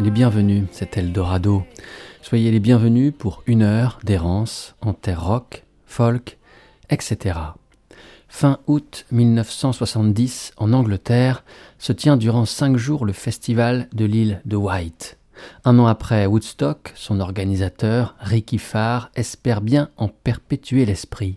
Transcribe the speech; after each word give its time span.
Les 0.00 0.10
bienvenus, 0.10 0.64
c'est 0.72 0.96
Eldorado. 0.96 1.64
Soyez 2.22 2.50
les 2.50 2.60
bienvenus 2.60 3.12
pour 3.16 3.42
une 3.46 3.62
heure 3.62 4.00
d'errance 4.04 4.74
en 4.80 4.94
terre 4.94 5.24
rock, 5.24 5.64
folk, 5.84 6.38
etc. 6.88 7.38
Fin 8.26 8.58
août 8.66 9.04
1970, 9.12 10.54
en 10.56 10.72
Angleterre, 10.72 11.44
se 11.78 11.92
tient 11.92 12.16
durant 12.16 12.46
cinq 12.46 12.78
jours 12.78 13.04
le 13.04 13.12
festival 13.12 13.88
de 13.92 14.06
l'île 14.06 14.40
de 14.46 14.56
White. 14.56 15.18
Un 15.64 15.78
an 15.78 15.86
après 15.86 16.24
Woodstock, 16.24 16.92
son 16.94 17.20
organisateur, 17.20 18.16
Ricky 18.18 18.58
Farr, 18.58 19.10
espère 19.14 19.60
bien 19.60 19.90
en 19.98 20.08
perpétuer 20.08 20.86
l'esprit. 20.86 21.36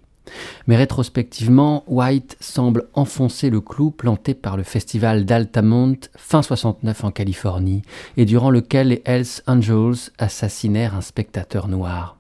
Mais 0.68 0.76
rétrospectivement, 0.76 1.84
White 1.88 2.38
semble 2.40 2.88
enfoncer 2.94 3.50
le 3.50 3.62
clou 3.62 3.92
planté 3.92 4.34
par 4.34 4.58
le 4.58 4.64
festival 4.64 5.26
d'Altamont 5.26 5.98
fin 6.16 6.42
69 6.42 7.04
en 7.04 7.12
Californie, 7.12 7.84
et 8.18 8.26
durant 8.26 8.50
lequel 8.50 8.90
les 8.90 9.02
Hells 9.06 9.42
Angels 9.48 10.12
assassinèrent 10.18 10.96
un 10.96 11.02
spectateur 11.02 11.68
noir. 11.68 12.18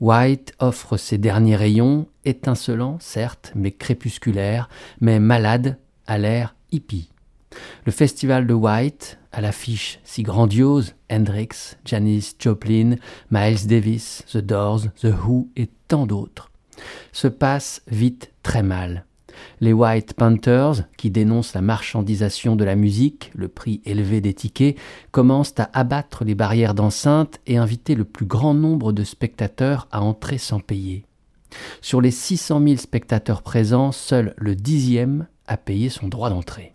White 0.00 0.54
offre 0.60 0.96
ses 0.96 1.18
derniers 1.18 1.56
rayons, 1.56 2.06
étincelants 2.24 2.98
certes, 3.00 3.52
mais 3.54 3.72
crépusculaires, 3.72 4.68
mais 5.00 5.18
malades, 5.18 5.76
à 6.06 6.18
l'air 6.18 6.54
hippie. 6.70 7.10
Le 7.84 7.92
festival 7.92 8.46
de 8.46 8.54
White, 8.54 9.18
à 9.32 9.40
l'affiche 9.40 10.00
si 10.04 10.22
grandiose, 10.22 10.94
Hendrix, 11.10 11.76
Janis 11.84 12.34
Joplin, 12.38 12.96
Miles 13.30 13.66
Davis, 13.66 14.24
The 14.32 14.38
Doors, 14.38 14.82
The 15.00 15.12
Who 15.24 15.48
et 15.56 15.68
tant 15.88 16.06
d'autres, 16.06 16.47
se 17.12 17.28
passe 17.28 17.82
vite 17.88 18.32
très 18.42 18.62
mal. 18.62 19.04
Les 19.60 19.72
White 19.72 20.14
Panthers, 20.14 20.84
qui 20.96 21.10
dénoncent 21.10 21.54
la 21.54 21.60
marchandisation 21.60 22.56
de 22.56 22.64
la 22.64 22.76
musique, 22.76 23.30
le 23.34 23.48
prix 23.48 23.80
élevé 23.84 24.20
des 24.20 24.34
tickets, 24.34 24.76
commencent 25.10 25.58
à 25.58 25.70
abattre 25.72 26.24
les 26.24 26.34
barrières 26.34 26.74
d'enceinte 26.74 27.40
et 27.46 27.56
inviter 27.56 27.94
le 27.94 28.04
plus 28.04 28.26
grand 28.26 28.54
nombre 28.54 28.92
de 28.92 29.04
spectateurs 29.04 29.88
à 29.90 30.02
entrer 30.02 30.38
sans 30.38 30.60
payer. 30.60 31.04
Sur 31.80 32.00
les 32.00 32.10
600 32.10 32.62
000 32.62 32.76
spectateurs 32.76 33.42
présents, 33.42 33.92
seul 33.92 34.34
le 34.36 34.54
dixième 34.54 35.26
a 35.46 35.56
payé 35.56 35.88
son 35.88 36.08
droit 36.08 36.30
d'entrée. 36.30 36.74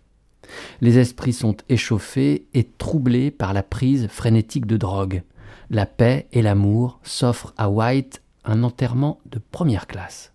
Les 0.80 0.98
esprits 0.98 1.32
sont 1.32 1.56
échauffés 1.68 2.46
et 2.54 2.64
troublés 2.64 3.30
par 3.30 3.52
la 3.52 3.62
prise 3.62 4.08
frénétique 4.08 4.66
de 4.66 4.76
drogue. 4.76 5.22
La 5.70 5.86
paix 5.86 6.26
et 6.32 6.42
l'amour 6.42 7.00
s'offrent 7.02 7.54
à 7.56 7.70
White 7.70 8.20
un 8.44 8.62
enterrement 8.62 9.20
de 9.26 9.38
première 9.38 9.86
classe. 9.86 10.32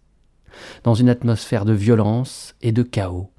Dans 0.83 0.93
une 0.93 1.09
atmosphère 1.09 1.65
de 1.65 1.73
violence 1.73 2.55
et 2.61 2.71
de 2.71 2.83
chaos, 2.83 3.31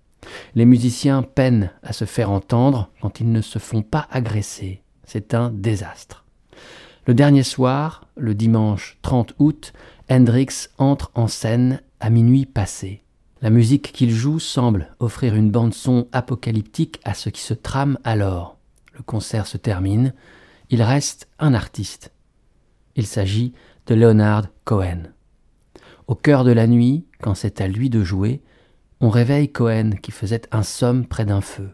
les 0.55 0.65
musiciens 0.65 1.23
peinent 1.23 1.71
à 1.83 1.93
se 1.93 2.05
faire 2.05 2.31
entendre 2.31 2.91
quand 3.01 3.21
ils 3.21 3.31
ne 3.31 3.41
se 3.41 3.59
font 3.59 3.83
pas 3.83 4.07
agresser. 4.11 4.83
C'est 5.05 5.35
un 5.35 5.51
désastre. 5.51 6.25
Le 7.07 7.15
dernier 7.15 7.43
soir, 7.43 8.07
le 8.17 8.35
dimanche 8.35 8.99
30 9.03 9.35
août, 9.39 9.73
Hendrix 10.11 10.69
entre 10.79 11.11
en 11.15 11.29
scène 11.29 11.81
à 11.99 12.11
minuit 12.11 12.47
passé. 12.47 13.03
La 13.43 13.51
musique 13.51 13.93
qu'il 13.93 14.11
joue 14.11 14.39
semble 14.39 14.95
offrir 14.99 15.35
une 15.35 15.51
bande-son 15.51 16.09
apocalyptique 16.13 17.01
à 17.05 17.15
ce 17.15 17.31
qui 17.31 17.41
se 17.41 17.55
trame 17.55 17.99
alors. 18.05 18.59
Le 18.93 19.03
concert 19.03 19.47
se 19.47 19.57
termine. 19.57 20.13
Il 20.69 20.83
reste 20.83 21.27
un 21.39 21.55
artiste. 21.55 22.13
Il 22.97 23.07
s'agit 23.07 23.55
de 23.91 23.97
Leonard 23.97 24.47
Cohen. 24.65 25.11
Au 26.07 26.15
cœur 26.15 26.45
de 26.45 26.53
la 26.53 26.69
nuit, 26.69 27.07
quand 27.21 27.35
c'est 27.35 27.61
à 27.61 27.67
lui 27.67 27.91
de 27.91 28.05
jouer, 28.05 28.41
on 29.01 29.09
réveille 29.09 29.51
Cohen 29.51 29.91
qui 30.01 30.13
faisait 30.13 30.43
un 30.53 30.63
somme 30.63 31.07
près 31.07 31.25
d'un 31.25 31.41
feu. 31.41 31.71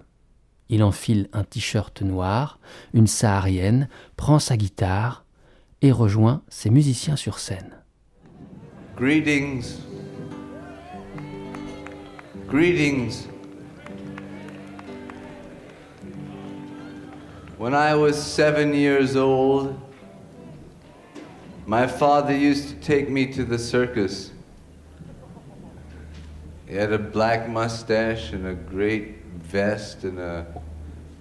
Il 0.70 0.82
enfile 0.82 1.28
un 1.34 1.44
t-shirt 1.44 2.00
noir, 2.00 2.58
une 2.94 3.06
saharienne, 3.06 3.90
prend 4.16 4.38
sa 4.38 4.56
guitare 4.56 5.26
et 5.82 5.92
rejoint 5.92 6.40
ses 6.48 6.70
musiciens 6.70 7.16
sur 7.16 7.38
scène. 7.38 7.82
Greetings. 8.96 9.76
Greetings. 12.48 13.28
When 17.58 17.74
I 17.74 17.94
was 17.94 18.14
seven 18.14 18.72
years 18.72 19.16
old, 19.16 19.74
My 21.66 21.88
father 21.88 22.32
used 22.32 22.68
to 22.68 22.74
take 22.76 23.10
me 23.10 23.26
to 23.32 23.44
the 23.44 23.58
circus. 23.58 24.30
He 26.68 26.76
had 26.76 26.92
a 26.92 26.98
black 26.98 27.48
mustache 27.48 28.32
and 28.32 28.46
a 28.46 28.54
great 28.54 29.24
vest 29.24 30.04
and 30.04 30.20
a 30.20 30.46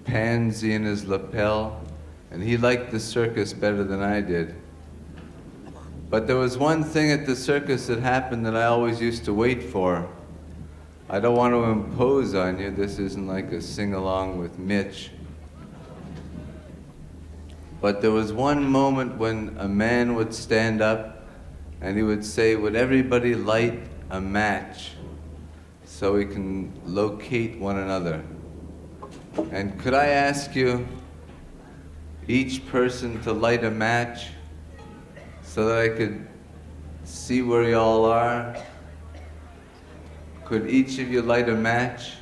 pansy 0.04 0.72
in 0.72 0.84
his 0.84 1.04
lapel, 1.04 1.80
and 2.30 2.40
he 2.40 2.56
liked 2.56 2.92
the 2.92 3.00
circus 3.00 3.52
better 3.52 3.82
than 3.82 4.00
I 4.00 4.20
did. 4.20 4.54
But 6.10 6.28
there 6.28 6.36
was 6.36 6.56
one 6.56 6.84
thing 6.84 7.10
at 7.10 7.26
the 7.26 7.34
circus 7.34 7.88
that 7.88 7.98
happened 7.98 8.46
that 8.46 8.54
I 8.54 8.66
always 8.66 9.00
used 9.00 9.24
to 9.24 9.34
wait 9.34 9.64
for. 9.64 10.08
I 11.10 11.18
don't 11.18 11.36
want 11.36 11.54
to 11.54 11.64
impose 11.64 12.36
on 12.36 12.60
you, 12.60 12.70
this 12.70 13.00
isn't 13.00 13.26
like 13.26 13.50
a 13.50 13.60
sing 13.60 13.94
along 13.94 14.38
with 14.38 14.60
Mitch. 14.60 15.10
But 17.86 18.00
there 18.00 18.10
was 18.10 18.32
one 18.32 18.68
moment 18.68 19.16
when 19.16 19.56
a 19.60 19.68
man 19.68 20.16
would 20.16 20.34
stand 20.34 20.82
up 20.82 21.24
and 21.80 21.96
he 21.96 22.02
would 22.02 22.24
say, 22.24 22.56
Would 22.56 22.74
everybody 22.74 23.36
light 23.36 23.80
a 24.10 24.20
match 24.20 24.94
so 25.84 26.14
we 26.14 26.24
can 26.24 26.72
locate 26.84 27.60
one 27.60 27.78
another? 27.78 28.24
And 29.52 29.78
could 29.78 29.94
I 29.94 30.08
ask 30.08 30.56
you, 30.56 30.84
each 32.26 32.66
person, 32.66 33.22
to 33.22 33.32
light 33.32 33.62
a 33.62 33.70
match 33.70 34.30
so 35.44 35.68
that 35.68 35.78
I 35.78 35.88
could 35.90 36.26
see 37.04 37.40
where 37.42 37.70
y'all 37.70 38.04
are? 38.04 38.56
Could 40.44 40.68
each 40.68 40.98
of 40.98 41.08
you 41.08 41.22
light 41.22 41.48
a 41.48 41.54
match? 41.54 42.14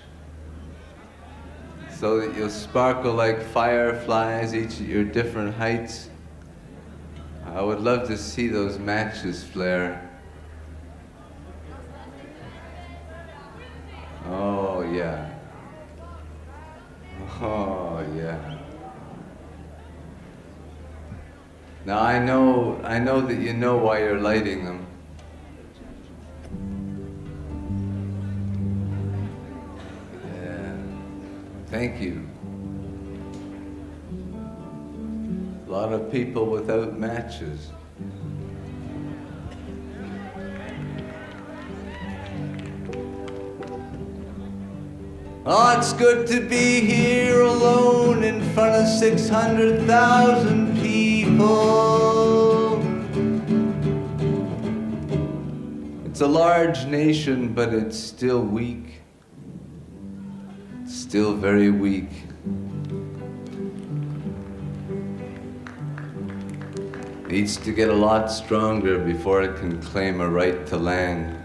So 2.05 2.21
that 2.21 2.37
you'll 2.37 2.51
sparkle 2.51 3.15
like 3.15 3.41
fireflies, 3.41 4.55
each 4.55 4.79
at 4.79 4.87
your 4.87 5.05
different 5.05 5.55
heights. 5.55 6.11
I 7.47 7.63
would 7.63 7.81
love 7.81 8.07
to 8.09 8.19
see 8.19 8.49
those 8.49 8.79
matches 8.79 9.43
flare. 9.43 10.11
Oh, 14.27 14.83
yeah. 14.83 15.33
Oh, 17.41 18.05
yeah. 18.15 18.59
Now 21.87 22.01
I 22.01 22.19
know, 22.19 22.83
I 22.85 22.99
know 22.99 23.23
that 23.23 23.39
you 23.39 23.55
know 23.55 23.79
why 23.79 24.01
you're 24.01 24.21
lighting 24.21 24.67
them. 24.67 24.84
Thank 31.85 32.01
you. 32.01 32.27
A 35.67 35.71
lot 35.71 35.93
of 35.93 36.11
people 36.11 36.47
without 36.47 36.99
matches. 36.99 37.73
Oh, 45.45 45.77
it's 45.77 45.93
good 45.93 46.27
to 46.29 46.41
be 46.49 46.81
here 46.81 47.43
alone 47.43 48.25
in 48.25 48.41
front 48.55 48.77
of 48.77 48.89
600,000 48.89 50.81
people. 50.81 51.45
It's 56.07 56.23
a 56.23 56.27
large 56.27 56.87
nation, 56.87 57.53
but 57.53 57.75
it's 57.75 57.99
still 57.99 58.41
weak 58.41 58.94
still 61.15 61.33
very 61.33 61.71
weak. 61.71 62.11
Needs 67.29 67.57
to 67.59 67.71
get 67.71 67.89
a 67.89 67.95
lot 67.95 68.33
stronger 68.33 68.99
before 68.99 69.45
it 69.45 69.55
can 69.55 69.81
claim 69.81 70.21
a 70.21 70.29
right 70.29 70.67
to 70.67 70.77
land. 70.77 71.37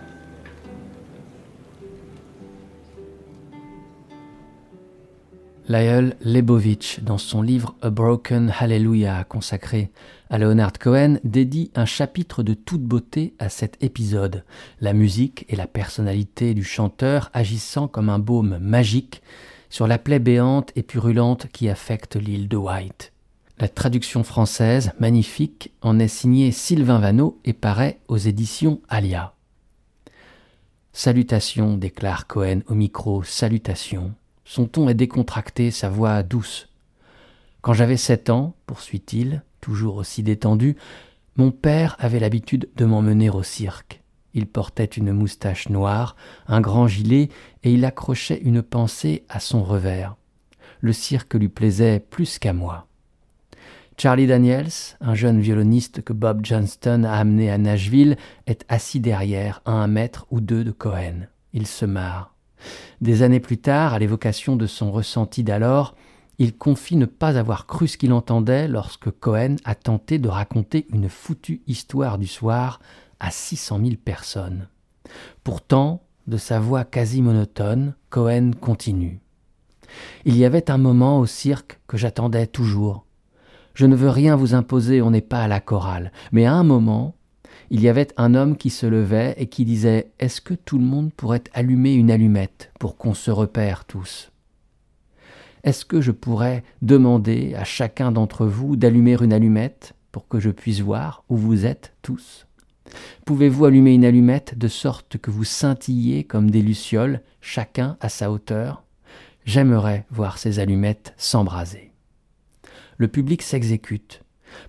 Lyle 5.67 6.15
Lebovitch, 6.21 7.01
dans 7.03 7.19
son 7.19 7.43
livre 7.43 7.75
A 7.83 7.91
Broken 7.91 8.51
Hallelujah, 8.59 9.23
consacré 9.23 9.91
à 10.31 10.39
Leonard 10.39 10.79
Cohen, 10.79 11.19
dédie 11.23 11.69
un 11.75 11.85
chapitre 11.85 12.41
de 12.41 12.55
toute 12.55 12.81
beauté 12.81 13.35
à 13.37 13.49
cet 13.49 13.77
épisode, 13.83 14.43
la 14.81 14.93
musique 14.93 15.45
et 15.47 15.55
la 15.55 15.67
personnalité 15.67 16.55
du 16.55 16.63
chanteur 16.63 17.29
agissant 17.35 17.87
comme 17.87 18.09
un 18.09 18.17
baume 18.17 18.57
magique 18.59 19.21
sur 19.69 19.87
la 19.87 19.97
plaie 19.97 20.19
béante 20.19 20.71
et 20.75 20.83
purulente 20.83 21.47
qui 21.51 21.69
affecte 21.69 22.15
l'île 22.15 22.47
de 22.47 22.57
White. 22.57 23.13
La 23.59 23.67
traduction 23.67 24.23
française, 24.23 24.93
magnifique, 24.99 25.73
en 25.81 25.99
est 25.99 26.07
signée 26.07 26.51
Sylvain 26.51 26.99
Vanneau 26.99 27.39
et 27.43 27.53
paraît 27.53 27.99
aux 28.07 28.17
éditions 28.17 28.81
Alia. 28.87 29.33
Salutations, 30.93 31.77
déclare 31.77 32.25
Cohen 32.25 32.61
au 32.67 32.73
micro, 32.73 33.23
salutations. 33.23 34.13
Son 34.45 34.65
ton 34.65 34.89
est 34.89 34.95
décontracté, 34.95 35.71
sa 35.71 35.89
voix 35.89 36.23
douce. 36.23 36.69
Quand 37.61 37.73
j'avais 37.73 37.97
sept 37.97 38.29
ans, 38.29 38.55
poursuit-il, 38.65 39.43
toujours 39.61 39.97
aussi 39.97 40.23
détendu, 40.23 40.77
mon 41.35 41.51
père 41.51 41.95
avait 41.99 42.19
l'habitude 42.19 42.69
de 42.75 42.85
m'emmener 42.85 43.29
au 43.29 43.43
cirque. 43.43 43.98
Il 44.39 44.47
portait 44.47 44.85
une 44.85 45.11
moustache 45.11 45.67
noire, 45.67 46.15
un 46.47 46.61
grand 46.61 46.87
gilet, 46.87 47.27
et 47.63 47.73
il 47.73 47.83
accrochait 47.83 48.39
une 48.41 48.61
pensée 48.61 49.25
à 49.27 49.41
son 49.41 49.65
revers. 49.65 50.15
Le 50.79 50.93
cirque 50.93 51.33
lui 51.33 51.49
plaisait 51.49 51.99
plus 51.99 52.39
qu'à 52.39 52.53
moi. 52.53 52.87
Charlie 53.97 54.27
Daniels, 54.27 54.71
un 55.01 55.13
jeune 55.13 55.41
violoniste 55.41 56.03
que 56.03 56.13
Bob 56.13 56.45
Johnston 56.45 57.03
a 57.03 57.15
amené 57.15 57.51
à 57.51 57.57
Nashville, 57.57 58.15
est 58.47 58.63
assis 58.69 59.01
derrière, 59.01 59.61
à 59.65 59.73
un 59.73 59.87
mètre 59.87 60.25
ou 60.31 60.39
deux 60.39 60.63
de 60.63 60.71
Cohen. 60.71 61.27
Il 61.51 61.67
se 61.67 61.83
marre. 61.83 62.33
Des 63.01 63.23
années 63.23 63.41
plus 63.41 63.57
tard, 63.57 63.93
à 63.93 63.99
l'évocation 63.99 64.55
de 64.55 64.67
son 64.67 64.89
ressenti 64.93 65.43
d'alors, 65.43 65.95
il 66.37 66.55
confie 66.55 66.95
ne 66.95 67.05
pas 67.05 67.37
avoir 67.37 67.67
cru 67.67 67.89
ce 67.89 67.97
qu'il 67.97 68.13
entendait 68.13 68.69
lorsque 68.69 69.11
Cohen 69.11 69.57
a 69.65 69.75
tenté 69.75 70.17
de 70.17 70.29
raconter 70.29 70.87
une 70.93 71.09
foutue 71.09 71.61
histoire 71.67 72.17
du 72.17 72.27
soir 72.27 72.79
à 73.19 73.31
six 73.31 73.57
cent 73.57 73.79
mille 73.79 73.97
personnes. 73.97 74.67
Pourtant, 75.43 76.03
de 76.27 76.37
sa 76.37 76.59
voix 76.59 76.83
quasi 76.83 77.21
monotone, 77.21 77.95
Cohen 78.09 78.51
continue. 78.59 79.19
Il 80.25 80.37
y 80.37 80.45
avait 80.45 80.69
un 80.69 80.77
moment 80.77 81.19
au 81.19 81.25
cirque 81.25 81.79
que 81.87 81.97
j'attendais 81.97 82.47
toujours. 82.47 83.05
Je 83.73 83.85
ne 83.85 83.95
veux 83.95 84.09
rien 84.09 84.35
vous 84.35 84.53
imposer, 84.53 85.01
on 85.01 85.11
n'est 85.11 85.21
pas 85.21 85.41
à 85.41 85.47
la 85.47 85.59
chorale. 85.59 86.11
Mais 86.31 86.45
à 86.45 86.53
un 86.53 86.63
moment, 86.63 87.15
il 87.71 87.81
y 87.81 87.89
avait 87.89 88.09
un 88.17 88.35
homme 88.35 88.57
qui 88.57 88.69
se 88.69 88.85
levait 88.85 89.35
et 89.37 89.47
qui 89.47 89.65
disait 89.65 90.11
Est-ce 90.19 90.41
que 90.41 90.53
tout 90.53 90.77
le 90.77 90.85
monde 90.85 91.13
pourrait 91.13 91.43
allumer 91.53 91.93
une 91.93 92.11
allumette 92.11 92.71
pour 92.79 92.97
qu'on 92.97 93.13
se 93.13 93.31
repère 93.31 93.85
tous? 93.85 94.31
Est-ce 95.63 95.85
que 95.85 96.01
je 96.01 96.11
pourrais 96.11 96.63
demander 96.81 97.53
à 97.55 97.63
chacun 97.63 98.11
d'entre 98.11 98.45
vous 98.45 98.75
d'allumer 98.75 99.17
une 99.21 99.33
allumette 99.33 99.93
pour 100.11 100.27
que 100.27 100.39
je 100.39 100.49
puisse 100.49 100.79
voir 100.79 101.23
où 101.29 101.37
vous 101.37 101.65
êtes 101.65 101.93
tous? 102.01 102.47
Pouvez-vous 103.25 103.65
allumer 103.65 103.93
une 103.93 104.05
allumette 104.05 104.57
de 104.57 104.67
sorte 104.67 105.17
que 105.17 105.31
vous 105.31 105.43
scintillez 105.43 106.23
comme 106.23 106.49
des 106.51 106.61
lucioles, 106.61 107.21
chacun 107.41 107.97
à 108.01 108.09
sa 108.09 108.31
hauteur? 108.31 108.83
J'aimerais 109.45 110.05
voir 110.09 110.37
ces 110.37 110.59
allumettes 110.59 111.13
s'embraser 111.17 111.89
le 112.99 113.07
public 113.07 113.41
s'exécute. 113.41 114.21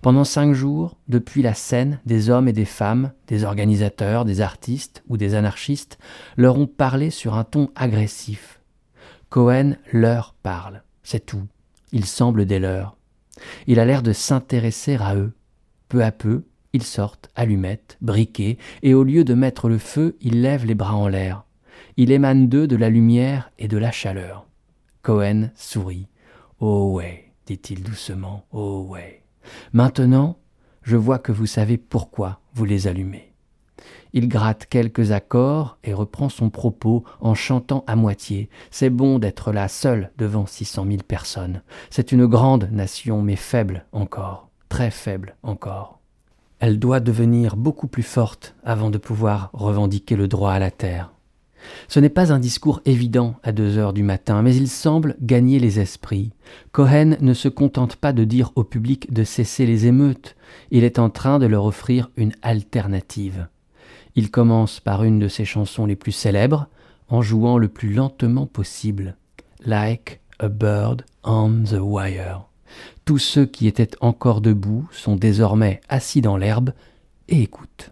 Pendant 0.02 0.25
cinq 0.25 0.55
jours, 0.55 0.96
depuis 1.08 1.43
la 1.43 1.52
scène, 1.52 2.00
des 2.06 2.31
hommes 2.31 2.49
et 2.49 2.52
des 2.52 2.64
femmes, 2.64 3.12
des 3.26 3.44
organisateurs, 3.44 4.25
des 4.25 4.40
artistes 4.40 5.02
ou 5.08 5.16
des 5.16 5.34
anarchistes 5.34 5.99
leur 6.37 6.56
ont 6.56 6.66
parlé 6.66 7.11
sur 7.11 7.34
un 7.34 7.44
ton 7.44 7.70
agressif. 7.75 8.61
Cohen 9.31 9.76
leur 9.93 10.34
parle, 10.43 10.82
c'est 11.02 11.26
tout. 11.26 11.46
Il 11.93 12.05
semble 12.05 12.46
des 12.46 12.61
leurs. 12.61 12.96
Il 13.66 13.81
a 13.81 13.84
l'air 13.84 14.02
de 14.02 14.12
s'intéresser 14.12 14.96
à 14.96 15.16
eux. 15.16 15.32
Peu 15.88 16.05
à 16.05 16.12
peu, 16.12 16.44
ils 16.72 16.82
sortent, 16.82 17.31
allumettes, 17.34 17.99
briquets, 18.00 18.58
et 18.82 18.94
au 18.94 19.05
lieu 19.05 19.25
de 19.25 19.34
mettre 19.34 19.69
le 19.69 19.78
feu, 19.78 20.17
il 20.20 20.43
lève 20.43 20.67
les 20.67 20.75
bras 20.75 20.94
en 20.94 21.08
l'air. 21.08 21.44
Il 21.96 22.12
émane 22.12 22.49
d'eux 22.49 22.67
de 22.67 22.76
la 22.76 22.88
lumière 22.90 23.50
et 23.58 23.69
de 23.69 23.78
la 23.78 23.90
chaleur. 23.90 24.46
Cohen 25.02 25.50
sourit. 25.55 26.08
Oh 26.61 26.93
ouais 26.94 27.31
dit-il 27.50 27.82
doucement. 27.82 28.44
Oh 28.52 28.87
ouais. 28.88 29.25
Maintenant, 29.72 30.38
je 30.82 30.96
vois 30.96 31.19
que 31.19 31.32
vous 31.32 31.46
savez 31.46 31.78
pourquoi 31.78 32.40
vous 32.55 32.64
les 32.64 32.87
allumez. 32.87 33.32
Il 34.12 34.28
gratte 34.28 34.66
quelques 34.66 35.11
accords 35.11 35.78
et 35.82 35.93
reprend 35.93 36.28
son 36.28 36.49
propos 36.49 37.05
en 37.20 37.34
chantant 37.34 37.82
à 37.88 37.96
moitié. 37.96 38.50
C'est 38.70 38.90
bon 38.90 39.19
d'être 39.19 39.52
là 39.52 39.66
seul 39.66 40.12
devant 40.16 40.46
six 40.46 40.64
cent 40.64 40.84
mille 40.84 41.02
personnes. 41.02 41.62
C'est 41.90 42.12
une 42.12 42.26
grande 42.26 42.69
nation, 42.70 43.20
mais 43.23 43.37
faible 43.37 43.84
encore, 43.90 44.49
très 44.69 44.93
faible 44.93 45.37
encore. 45.43 46.00
Elle 46.60 46.78
doit 46.78 47.00
devenir 47.00 47.56
beaucoup 47.56 47.88
plus 47.88 48.02
forte 48.02 48.54
avant 48.64 48.90
de 48.90 48.98
pouvoir 48.98 49.50
revendiquer 49.52 50.14
le 50.14 50.28
droit 50.28 50.52
à 50.52 50.58
la 50.58 50.70
terre. 50.70 51.12
Ce 51.88 52.00
n'est 52.00 52.08
pas 52.08 52.32
un 52.32 52.38
discours 52.38 52.80
évident 52.84 53.34
à 53.42 53.52
deux 53.52 53.78
heures 53.78 53.92
du 53.92 54.02
matin, 54.02 54.42
mais 54.42 54.54
il 54.54 54.68
semble 54.68 55.16
gagner 55.20 55.58
les 55.58 55.80
esprits. 55.80 56.32
Cohen 56.72 57.16
ne 57.20 57.34
se 57.34 57.48
contente 57.48 57.96
pas 57.96 58.12
de 58.12 58.24
dire 58.24 58.52
au 58.56 58.64
public 58.64 59.12
de 59.12 59.24
cesser 59.24 59.66
les 59.66 59.86
émeutes, 59.86 60.36
il 60.70 60.84
est 60.84 60.98
en 60.98 61.10
train 61.10 61.38
de 61.38 61.46
leur 61.46 61.64
offrir 61.64 62.10
une 62.16 62.32
alternative. 62.42 63.48
Il 64.16 64.30
commence 64.30 64.80
par 64.80 65.04
une 65.04 65.18
de 65.18 65.28
ses 65.28 65.44
chansons 65.44 65.86
les 65.86 65.96
plus 65.96 66.12
célèbres, 66.12 66.66
en 67.08 67.22
jouant 67.22 67.58
le 67.58 67.68
plus 67.68 67.92
lentement 67.92 68.46
possible. 68.46 69.16
Like 69.64 70.20
a 70.38 70.48
bird 70.48 71.04
on 71.24 71.64
the 71.64 71.78
wire. 71.80 72.50
Tous 73.05 73.19
ceux 73.19 73.46
qui 73.46 73.67
étaient 73.67 73.90
encore 74.00 74.40
debout 74.40 74.88
sont 74.93 75.17
désormais 75.17 75.81
assis 75.88 76.20
dans 76.20 76.37
l'herbe 76.37 76.72
et 77.28 77.43
écoutent. 77.43 77.90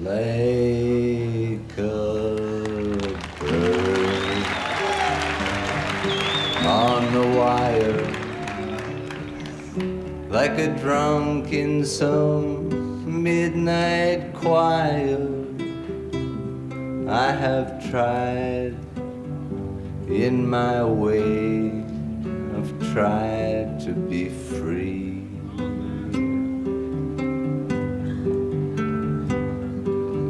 Like 0.00 1.60
on 6.64 7.12
the 7.12 7.26
wire 7.36 8.18
like 10.30 10.58
a 10.58 10.68
drunk 10.78 11.52
in 11.52 11.84
some 11.84 12.68
midnight 13.22 14.34
choir. 14.34 15.18
I 17.08 17.32
have 17.32 17.90
tried 17.90 18.76
in 20.06 20.48
my 20.48 20.84
way, 20.84 21.84
tried 22.92 23.80
to 23.80 23.92
be 23.92 24.28
free. 24.28 25.24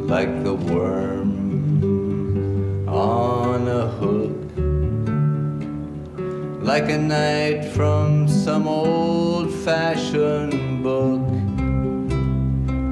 Like 0.07 0.43
the 0.43 0.55
worm 0.55 1.29
on 2.89 3.67
a 3.67 3.87
hook 3.87 4.39
like 6.69 6.89
a 6.89 6.97
night 6.97 7.65
from 7.73 8.27
some 8.27 8.67
old 8.67 9.51
fashioned 9.65 10.83
book. 10.83 11.27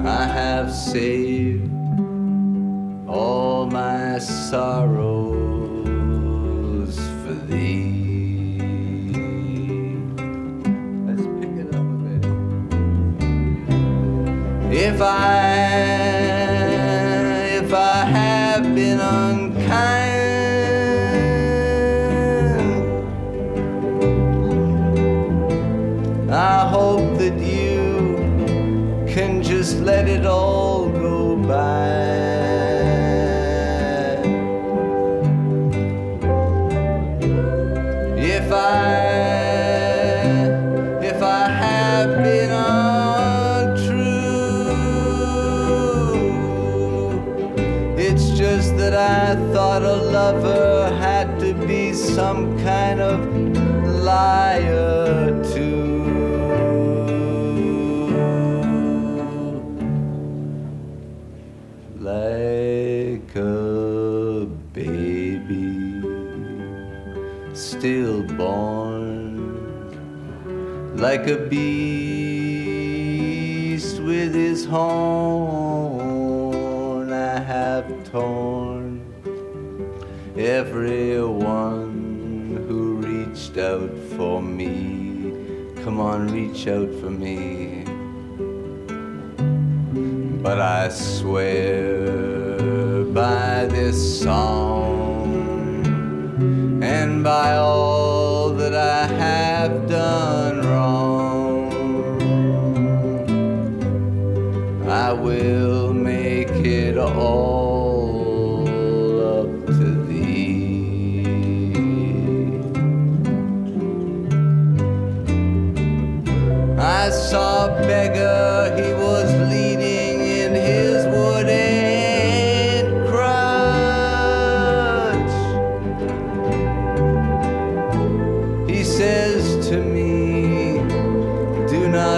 I 0.03 0.25
have 0.25 0.73
saved 0.73 1.69
all 3.07 3.67
my 3.67 4.17
sorrows 4.17 5.46
If 14.87 15.01
I 15.01 16.16
like 71.27 71.39
a 71.39 71.41
beast 71.49 72.79
with 73.99 74.33
his 74.33 74.63
horn 74.65 75.91
I 77.11 77.39
have 77.39 78.09
torn 78.09 79.03
everyone 80.37 81.95
who 82.67 82.95
reached 82.95 83.57
out 83.57 83.91
for 84.15 84.41
me. 84.41 85.33
Come 85.83 85.99
on, 85.99 86.31
reach 86.31 86.65
out 86.67 86.89
for 87.01 87.09
me. 87.09 87.83
But 90.41 90.61
I 90.61 90.87
swear 90.87 91.86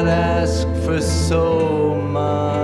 not 0.03 0.07
ask 0.07 0.65
for 0.85 1.01
so 1.01 1.95
much. 1.95 2.58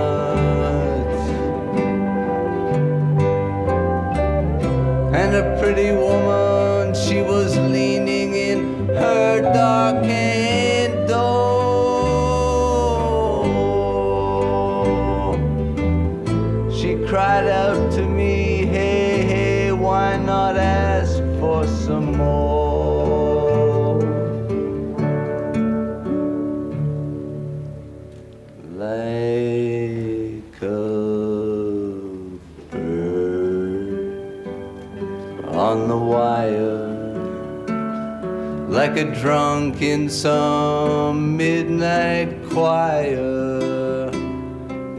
Drunk 39.26 39.82
in 39.82 40.08
some 40.08 41.36
midnight 41.36 42.30
choir. 42.48 44.08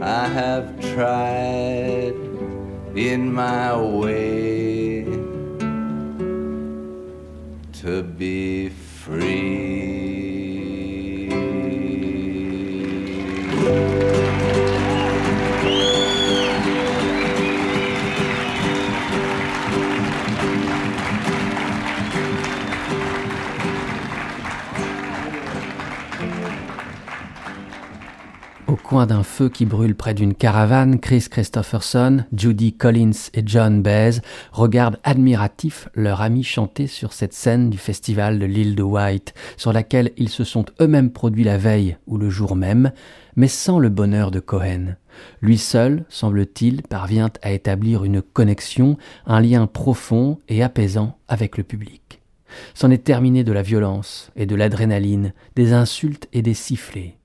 I 0.02 0.28
have 0.28 0.78
tried 0.92 2.12
in 2.94 3.32
my 3.32 3.74
way 3.74 4.47
coin 28.88 29.04
d'un 29.04 29.22
feu 29.22 29.50
qui 29.50 29.66
brûle 29.66 29.94
près 29.94 30.14
d'une 30.14 30.32
caravane, 30.32 30.98
Chris 30.98 31.26
Christopherson, 31.30 32.24
Judy 32.34 32.72
Collins 32.72 33.28
et 33.34 33.42
John 33.44 33.82
Baez 33.82 34.22
regardent 34.50 34.98
admiratifs 35.04 35.90
leur 35.92 36.22
ami 36.22 36.42
chanter 36.42 36.86
sur 36.86 37.12
cette 37.12 37.34
scène 37.34 37.68
du 37.68 37.76
festival 37.76 38.38
de 38.38 38.46
l'île 38.46 38.74
de 38.74 38.82
White, 38.82 39.34
sur 39.58 39.74
laquelle 39.74 40.12
ils 40.16 40.30
se 40.30 40.42
sont 40.42 40.64
eux-mêmes 40.80 41.10
produits 41.10 41.44
la 41.44 41.58
veille 41.58 41.98
ou 42.06 42.16
le 42.16 42.30
jour 42.30 42.56
même, 42.56 42.90
mais 43.36 43.46
sans 43.46 43.78
le 43.78 43.90
bonheur 43.90 44.30
de 44.30 44.40
Cohen. 44.40 44.96
Lui 45.42 45.58
seul, 45.58 46.06
semble-t-il, 46.08 46.80
parvient 46.80 47.28
à 47.42 47.50
établir 47.50 48.04
une 48.04 48.22
connexion, 48.22 48.96
un 49.26 49.42
lien 49.42 49.66
profond 49.66 50.38
et 50.48 50.62
apaisant 50.62 51.18
avec 51.28 51.58
le 51.58 51.62
public. 51.62 52.22
C'en 52.72 52.90
est 52.90 53.04
terminé 53.04 53.44
de 53.44 53.52
la 53.52 53.60
violence 53.60 54.30
et 54.34 54.46
de 54.46 54.54
l'adrénaline, 54.54 55.34
des 55.56 55.74
insultes 55.74 56.26
et 56.32 56.40
des 56.40 56.54
sifflets. 56.54 57.17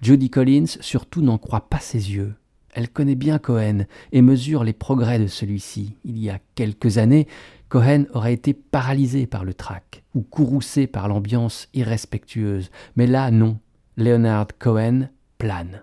Judy 0.00 0.30
Collins 0.30 0.78
surtout 0.80 1.22
n'en 1.22 1.38
croit 1.38 1.68
pas 1.68 1.80
ses 1.80 2.12
yeux. 2.12 2.34
Elle 2.72 2.88
connaît 2.88 3.14
bien 3.14 3.38
Cohen 3.38 3.86
et 4.12 4.22
mesure 4.22 4.62
les 4.62 4.72
progrès 4.72 5.18
de 5.18 5.26
celui-ci. 5.26 5.96
Il 6.04 6.18
y 6.18 6.30
a 6.30 6.38
quelques 6.54 6.98
années, 6.98 7.26
Cohen 7.68 8.04
aurait 8.12 8.34
été 8.34 8.54
paralysé 8.54 9.26
par 9.26 9.44
le 9.44 9.54
trac 9.54 10.04
ou 10.14 10.22
courroucé 10.22 10.86
par 10.86 11.08
l'ambiance 11.08 11.68
irrespectueuse. 11.74 12.70
Mais 12.96 13.06
là, 13.06 13.30
non. 13.30 13.58
Leonard 13.96 14.46
Cohen 14.58 15.08
plane. 15.38 15.82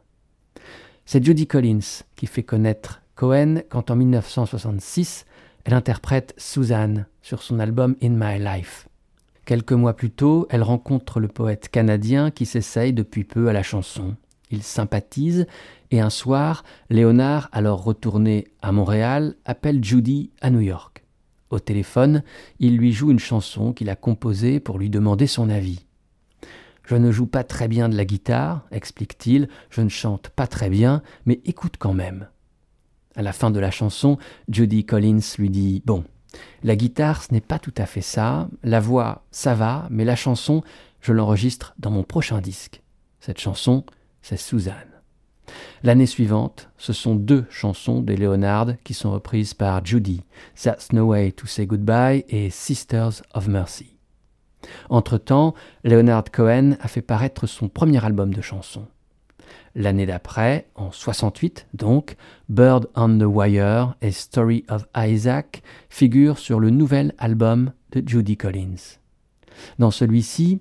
C'est 1.05 1.23
Judy 1.23 1.47
Collins 1.47 2.03
qui 2.15 2.27
fait 2.27 2.43
connaître 2.43 3.01
Cohen 3.15 3.61
quand 3.69 3.91
en 3.91 3.95
1966, 3.95 5.25
elle 5.65 5.73
interprète 5.73 6.33
Suzanne 6.37 7.07
sur 7.21 7.43
son 7.43 7.59
album 7.59 7.95
In 8.01 8.11
My 8.11 8.39
Life. 8.39 8.87
Quelques 9.45 9.73
mois 9.73 9.95
plus 9.95 10.09
tôt, 10.09 10.47
elle 10.49 10.63
rencontre 10.63 11.19
le 11.19 11.27
poète 11.27 11.69
canadien 11.69 12.31
qui 12.31 12.47
s'essaye 12.47 12.93
depuis 12.93 13.23
peu 13.23 13.47
à 13.47 13.53
la 13.53 13.61
chanson. 13.61 14.15
Ils 14.49 14.63
sympathisent 14.63 15.45
et 15.91 16.01
un 16.01 16.09
soir, 16.09 16.63
Léonard, 16.89 17.49
alors 17.51 17.83
retourné 17.83 18.47
à 18.63 18.71
Montréal, 18.71 19.35
appelle 19.45 19.83
Judy 19.83 20.31
à 20.41 20.49
New 20.49 20.61
York. 20.61 21.03
Au 21.51 21.59
téléphone, 21.59 22.23
il 22.59 22.75
lui 22.75 22.91
joue 22.91 23.11
une 23.11 23.19
chanson 23.19 23.71
qu'il 23.71 23.91
a 23.91 23.95
composée 23.95 24.59
pour 24.59 24.79
lui 24.79 24.89
demander 24.89 25.27
son 25.27 25.49
avis. 25.49 25.85
Je 26.83 26.95
ne 26.95 27.11
joue 27.11 27.27
pas 27.27 27.43
très 27.43 27.67
bien 27.67 27.87
de 27.87 27.95
la 27.95 28.05
guitare, 28.05 28.65
explique-t-il, 28.71 29.47
je 29.69 29.81
ne 29.81 29.89
chante 29.89 30.29
pas 30.29 30.47
très 30.47 30.69
bien, 30.71 31.03
mais 31.25 31.39
écoute 31.45 31.75
quand 31.77 31.93
même. 31.93 32.27
À 33.15 33.21
la 33.21 33.31
fin 33.31 33.51
de 33.51 33.59
la 33.59 33.71
chanson, 33.71 34.17
Judy 34.49 34.85
Collins 34.85 35.21
lui 35.37 35.49
dit 35.49 35.83
Bon, 35.85 36.03
la 36.63 36.75
guitare, 36.75 37.23
ce 37.23 37.33
n'est 37.33 37.41
pas 37.41 37.59
tout 37.59 37.73
à 37.77 37.85
fait 37.85 38.01
ça. 38.01 38.47
La 38.63 38.79
voix, 38.79 39.23
ça 39.31 39.53
va, 39.53 39.87
mais 39.89 40.05
la 40.05 40.15
chanson, 40.15 40.63
je 41.01 41.13
l'enregistre 41.13 41.73
dans 41.77 41.91
mon 41.91 42.03
prochain 42.03 42.41
disque. 42.41 42.81
Cette 43.19 43.39
chanson, 43.39 43.85
c'est 44.21 44.37
Suzanne. 44.37 44.95
L'année 45.83 46.07
suivante, 46.07 46.69
ce 46.77 46.93
sont 46.93 47.15
deux 47.15 47.45
chansons 47.49 48.01
de 48.01 48.13
Leonard 48.13 48.73
qui 48.83 48.93
sont 48.93 49.11
reprises 49.11 49.53
par 49.53 49.85
Judy, 49.85 50.23
That's 50.61 50.91
No 50.91 51.07
Way 51.07 51.33
to 51.33 51.45
Say 51.45 51.67
Goodbye 51.67 52.25
et 52.29 52.49
Sisters 52.49 53.21
of 53.33 53.47
Mercy. 53.47 53.95
Entre-temps, 54.89 55.53
Leonard 55.83 56.25
Cohen 56.31 56.75
a 56.79 56.87
fait 56.87 57.03
paraître 57.03 57.45
son 57.45 57.69
premier 57.69 58.03
album 58.03 58.33
de 58.33 58.41
chansons. 58.41 58.87
L'année 59.75 60.05
d'après, 60.05 60.67
en 60.75 60.91
68 60.91 61.67
donc, 61.73 62.15
Bird 62.49 62.87
on 62.95 63.17
the 63.17 63.23
Wire 63.23 63.95
et 64.01 64.11
Story 64.11 64.63
of 64.69 64.85
Isaac 64.95 65.63
figurent 65.89 66.37
sur 66.37 66.59
le 66.59 66.69
nouvel 66.69 67.13
album 67.17 67.71
de 67.91 68.03
Judy 68.05 68.37
Collins. 68.37 68.99
Dans 69.79 69.91
celui-ci, 69.91 70.59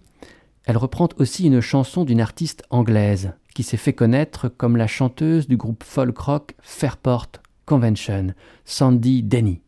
elle 0.65 0.77
reprend 0.77 1.09
aussi 1.19 1.47
une 1.47 1.61
chanson 1.61 2.05
d'une 2.05 2.21
artiste 2.21 2.65
anglaise 2.71 3.33
qui 3.55 3.63
s'est 3.63 3.77
fait 3.77 3.93
connaître 3.93 4.49
comme 4.49 4.77
la 4.77 4.87
chanteuse 4.87 5.47
du 5.47 5.57
groupe 5.57 5.85
folk 5.85 6.19
rock 6.19 6.55
Fairport 6.61 7.29
Convention, 7.67 8.35
Sandy 8.65 9.23
Denny. 9.23 9.61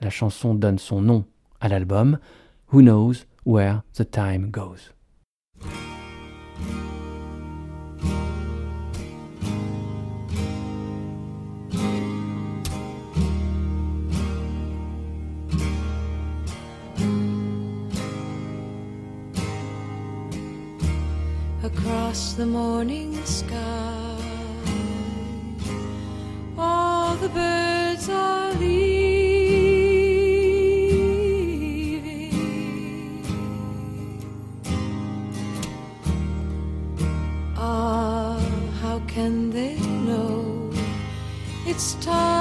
La 0.00 0.10
chanson 0.10 0.54
donne 0.54 0.78
son 0.78 1.00
nom 1.00 1.24
à 1.60 1.68
l'album 1.68 2.18
Who 2.72 2.82
Knows 2.82 3.24
Where 3.46 3.82
the 3.94 4.08
Time 4.10 4.50
Goes. 4.50 4.92
Across 21.76 22.34
the 22.34 22.46
morning 22.46 23.14
sky. 23.24 24.16
All 26.56 27.16
the 27.16 27.28
birds 27.28 28.08
are 28.08 28.52
leaving. 28.54 28.74
Ah, 37.56 38.38
how 38.80 39.00
can 39.06 39.50
they 39.50 39.76
know 40.06 40.70
it's 41.66 41.94
time 41.94 42.33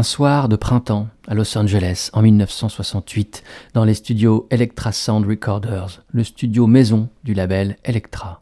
Un 0.00 0.02
soir 0.02 0.48
de 0.48 0.56
printemps 0.56 1.08
à 1.28 1.34
Los 1.34 1.58
Angeles 1.58 2.08
en 2.14 2.22
1968 2.22 3.42
dans 3.74 3.84
les 3.84 3.92
studios 3.92 4.46
Electra 4.50 4.92
Sound 4.92 5.26
Recorders, 5.26 6.02
le 6.10 6.24
studio 6.24 6.66
maison 6.66 7.10
du 7.22 7.34
label 7.34 7.76
Electra. 7.84 8.40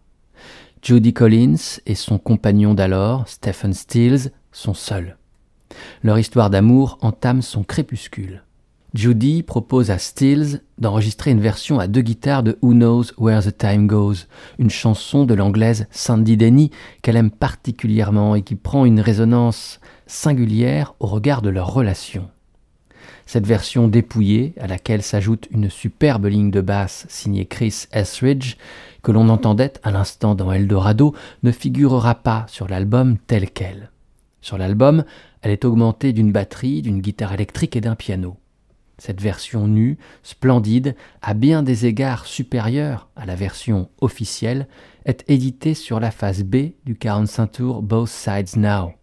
Judy 0.83 1.13
Collins 1.13 1.81
et 1.85 1.97
son 1.97 2.19
compagnon 2.19 2.75
d'alors, 2.75 3.27
Stephen 3.27 3.73
Stills, 3.73 4.31
sont 4.53 4.73
seuls. 4.73 5.17
Leur 6.05 6.21
histoire 6.21 6.49
d'amour 6.49 6.97
entame 7.01 7.43
son 7.43 7.65
crépuscule. 7.65 8.45
Judy 8.95 9.43
propose 9.43 9.91
à 9.91 9.99
Stills 9.99 10.61
d'enregistrer 10.79 11.33
une 11.33 11.41
version 11.41 11.81
à 11.81 11.89
deux 11.89 12.03
guitares 12.03 12.45
de 12.45 12.57
Who 12.63 12.73
Knows 12.73 13.07
Where 13.19 13.43
the 13.43 13.59
Time 13.59 13.89
Goes, 13.89 14.29
une 14.61 14.71
chanson 14.71 15.25
de 15.25 15.35
l'anglaise 15.35 15.89
Sandy 15.91 16.37
Denny 16.37 16.71
qu'elle 17.03 17.17
aime 17.17 17.33
particulièrement 17.33 18.37
et 18.37 18.43
qui 18.43 18.55
prend 18.55 18.85
une 18.85 19.01
résonance 19.01 19.81
singulière 20.09 20.95
au 20.99 21.07
regard 21.07 21.43
de 21.43 21.51
leur 21.51 21.73
relation. 21.73 22.29
Cette 23.27 23.47
version 23.47 23.89
dépouillée, 23.89 24.55
à 24.59 24.67
laquelle 24.67 25.03
s'ajoute 25.03 25.49
une 25.51 25.69
superbe 25.69 26.27
ligne 26.27 26.51
de 26.51 26.63
basse 26.63 27.05
signée 27.09 27.45
Chris 27.45 27.85
Etheridge, 27.93 28.57
que 29.03 29.13
l'on 29.13 29.29
entendait 29.29 29.75
à 29.83 29.91
l'instant 29.91 30.35
dans 30.35 30.51
Eldorado, 30.51 31.15
ne 31.43 31.53
figurera 31.53 32.15
pas 32.17 32.47
sur 32.49 32.69
l'album 32.69 33.19
tel 33.27 33.51
quel. 33.51 33.91
Sur 34.41 34.57
l'album, 34.57 35.05
elle 35.43 35.51
est 35.51 35.67
augmentée 35.67 36.13
d'une 36.13 36.33
batterie, 36.33 36.81
d'une 36.81 37.01
guitare 37.01 37.35
électrique 37.35 37.77
et 37.77 37.83
d'un 37.83 37.95
piano. 37.95 38.39
Cette 38.97 39.21
version 39.21 39.69
nue, 39.69 39.99
splendide, 40.23 40.97
à 41.23 41.35
bien 41.35 41.63
des 41.63 41.87
égards 41.87 42.27
supérieure 42.27 43.09
à 43.15 43.27
la 43.27 43.37
version 43.37 43.91
officielle, 44.01 44.67
est 45.05 45.23
éditée 45.29 45.75
sur 45.75 46.01
la 46.01 46.11
face 46.11 46.43
B 46.43 46.73
du 46.85 46.97
45 46.97 47.47
tours 47.47 47.83
Both 47.83 48.09
Sides 48.09 48.57
Now, 48.57 48.95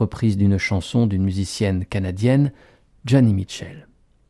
reprise 0.00 0.38
d'une 0.38 0.58
chanson 0.58 1.06
d'une 1.06 1.22
musicienne 1.22 1.84
canadienne, 1.84 2.52
Johnny 3.04 3.34
Mitchell. 3.34 3.86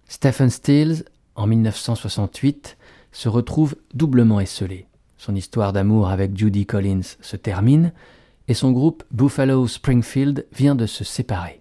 Stephen 0.09 0.51
Stills, 0.51 1.05
en 1.37 1.47
1968, 1.47 2.77
se 3.13 3.29
retrouve 3.29 3.77
doublement 3.95 4.41
esselé. 4.41 4.87
Son 5.17 5.35
histoire 5.35 5.73
d'amour 5.73 6.09
avec 6.09 6.37
Judy 6.37 6.67
Collins 6.67 7.17
se 7.21 7.37
termine 7.37 7.93
et 8.49 8.55
son 8.55 8.73
groupe 8.73 9.05
Buffalo 9.13 9.69
Springfield 9.69 10.47
vient 10.53 10.75
de 10.75 10.87
se 10.87 11.05
séparer. 11.05 11.61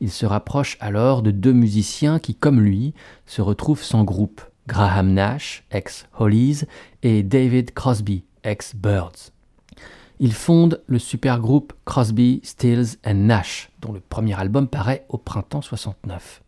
Il 0.00 0.10
se 0.10 0.24
rapproche 0.24 0.76
alors 0.80 1.22
de 1.22 1.32
deux 1.32 1.52
musiciens 1.52 2.20
qui, 2.20 2.34
comme 2.34 2.60
lui, 2.60 2.94
se 3.26 3.42
retrouvent 3.42 3.82
sans 3.82 4.04
groupe, 4.04 4.40
Graham 4.68 5.12
Nash, 5.12 5.64
ex-Hollies, 5.72 6.64
et 7.02 7.22
David 7.22 7.72
Crosby, 7.72 8.24
ex-Birds. 8.44 9.32
Ils 10.20 10.32
fondent 10.32 10.82
le 10.86 10.98
supergroupe 10.98 11.72
Crosby, 11.84 12.40
Stills 12.42 12.96
and 13.06 13.14
Nash, 13.14 13.70
dont 13.80 13.92
le 13.92 14.00
premier 14.00 14.38
album 14.38 14.66
paraît 14.66 15.06
au 15.08 15.18
printemps 15.18 15.62
69. 15.62 16.42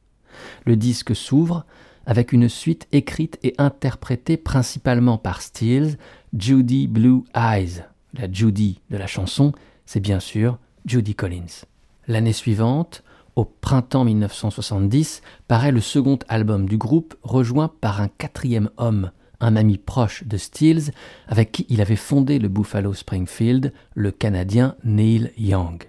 Le 0.65 0.77
disque 0.77 1.15
s'ouvre 1.15 1.65
avec 2.07 2.33
une 2.33 2.49
suite 2.49 2.89
écrite 2.91 3.39
et 3.43 3.55
interprétée 3.59 4.37
principalement 4.37 5.19
par 5.19 5.43
Stills, 5.43 5.97
Judy 6.37 6.89
Blue 6.89 7.23
Eyes. 7.35 7.85
La 8.15 8.31
Judy 8.31 8.81
de 8.91 8.97
la 8.97 9.07
chanson, 9.07 9.53
c'est 9.87 10.01
bien 10.01 10.19
sûr 10.19 10.59
Judy 10.87 11.15
Collins. 11.15 11.65
L'année 12.09 12.33
suivante, 12.33 13.05
au 13.37 13.45
printemps 13.45 14.05
1970, 14.05 15.23
paraît 15.47 15.71
le 15.71 15.81
second 15.81 16.19
album 16.29 16.69
du 16.69 16.77
groupe, 16.77 17.15
rejoint 17.23 17.71
par 17.81 18.01
un 18.01 18.09
quatrième 18.09 18.71
homme, 18.79 19.13
un 19.41 19.57
ami 19.57 19.79
proche 19.79 20.25
de 20.25 20.37
Stills, 20.37 20.93
avec 21.29 21.53
qui 21.53 21.67
il 21.69 21.81
avait 21.81 21.97
fondé 21.97 22.39
le 22.39 22.49
Buffalo 22.49 22.95
Springfield, 22.95 23.73
le 23.95 24.11
Canadien 24.11 24.77
Neil 24.85 25.33
Young. 25.37 25.83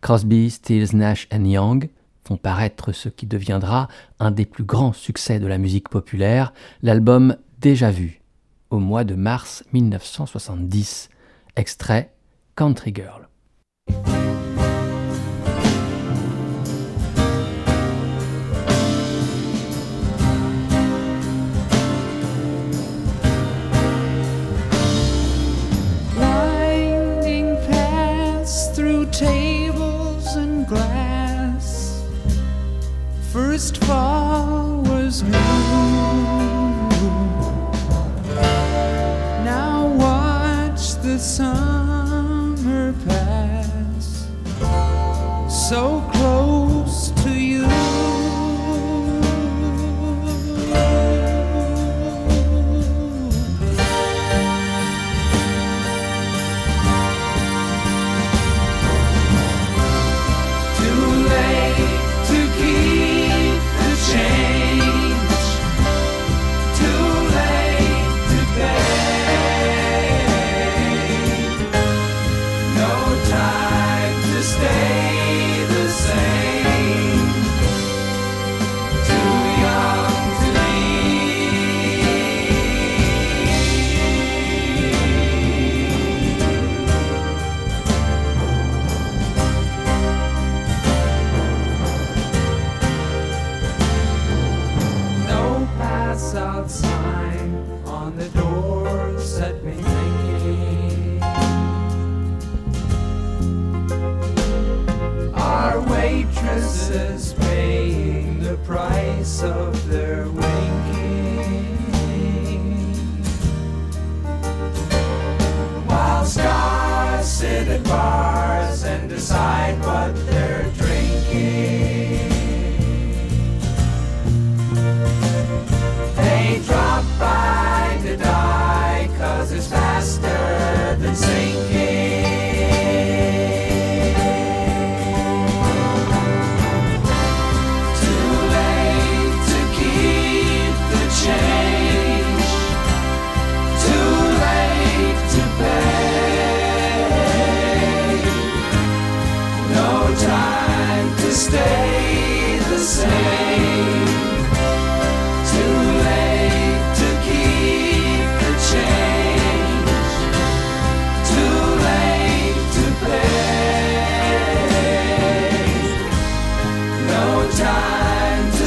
Crosby, 0.00 0.50
Stills, 0.50 0.94
Nash 0.94 1.28
Young 1.32 1.88
font 2.24 2.36
paraître 2.36 2.92
ce 2.92 3.08
qui 3.08 3.26
deviendra 3.26 3.88
un 4.20 4.30
des 4.30 4.46
plus 4.46 4.64
grands 4.64 4.92
succès 4.92 5.40
de 5.40 5.46
la 5.46 5.58
musique 5.58 5.88
populaire, 5.88 6.52
l'album 6.82 7.36
Déjà 7.60 7.92
vu, 7.92 8.20
au 8.70 8.80
mois 8.80 9.04
de 9.04 9.14
mars 9.14 9.62
1970, 9.72 11.10
extrait 11.54 12.12
Country 12.56 12.92
Girl. 12.92 13.28
First 33.72 33.84
fall 33.84 34.11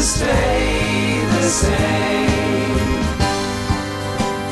stay 0.06 1.20
the 1.32 1.50
same. 1.50 2.28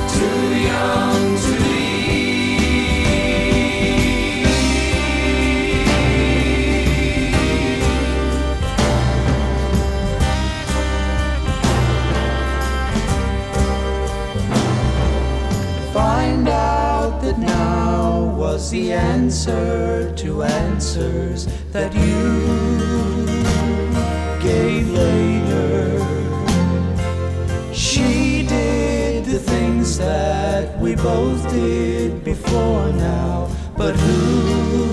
Too 0.10 0.46
young 0.72 1.38
to 1.44 1.54
find 15.94 16.48
out 16.48 17.22
that 17.22 17.38
now 17.38 18.24
was 18.36 18.72
the 18.72 18.92
answer 18.92 20.12
to 20.16 20.42
answers 20.42 21.46
that 21.72 21.94
you 21.94 23.33
closed 31.04 31.54
it 31.54 32.24
before 32.24 32.89
now, 32.94 33.50
but 33.76 33.94
who? 33.94 34.93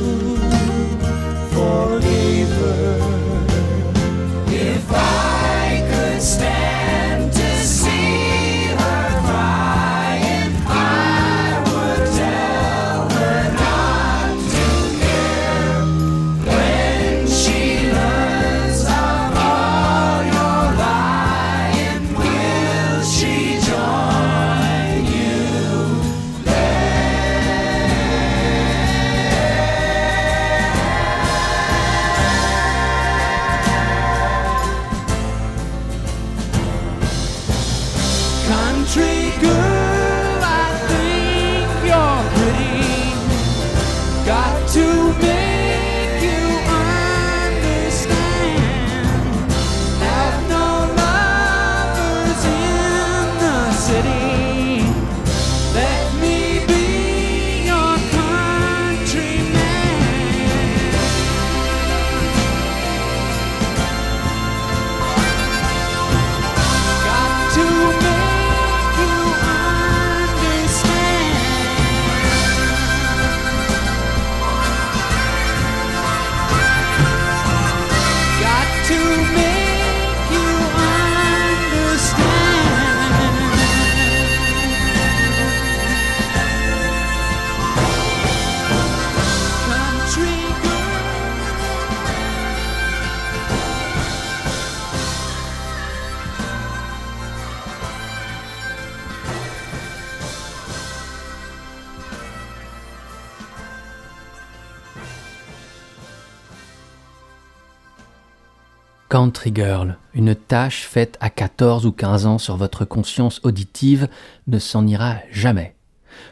Country 109.20 109.52
Girl, 109.54 109.98
une 110.14 110.34
tâche 110.34 110.86
faite 110.86 111.18
à 111.20 111.28
14 111.28 111.84
ou 111.84 111.92
15 111.92 112.24
ans 112.24 112.38
sur 112.38 112.56
votre 112.56 112.86
conscience 112.86 113.38
auditive 113.42 114.08
ne 114.46 114.58
s'en 114.58 114.86
ira 114.86 115.16
jamais. 115.30 115.74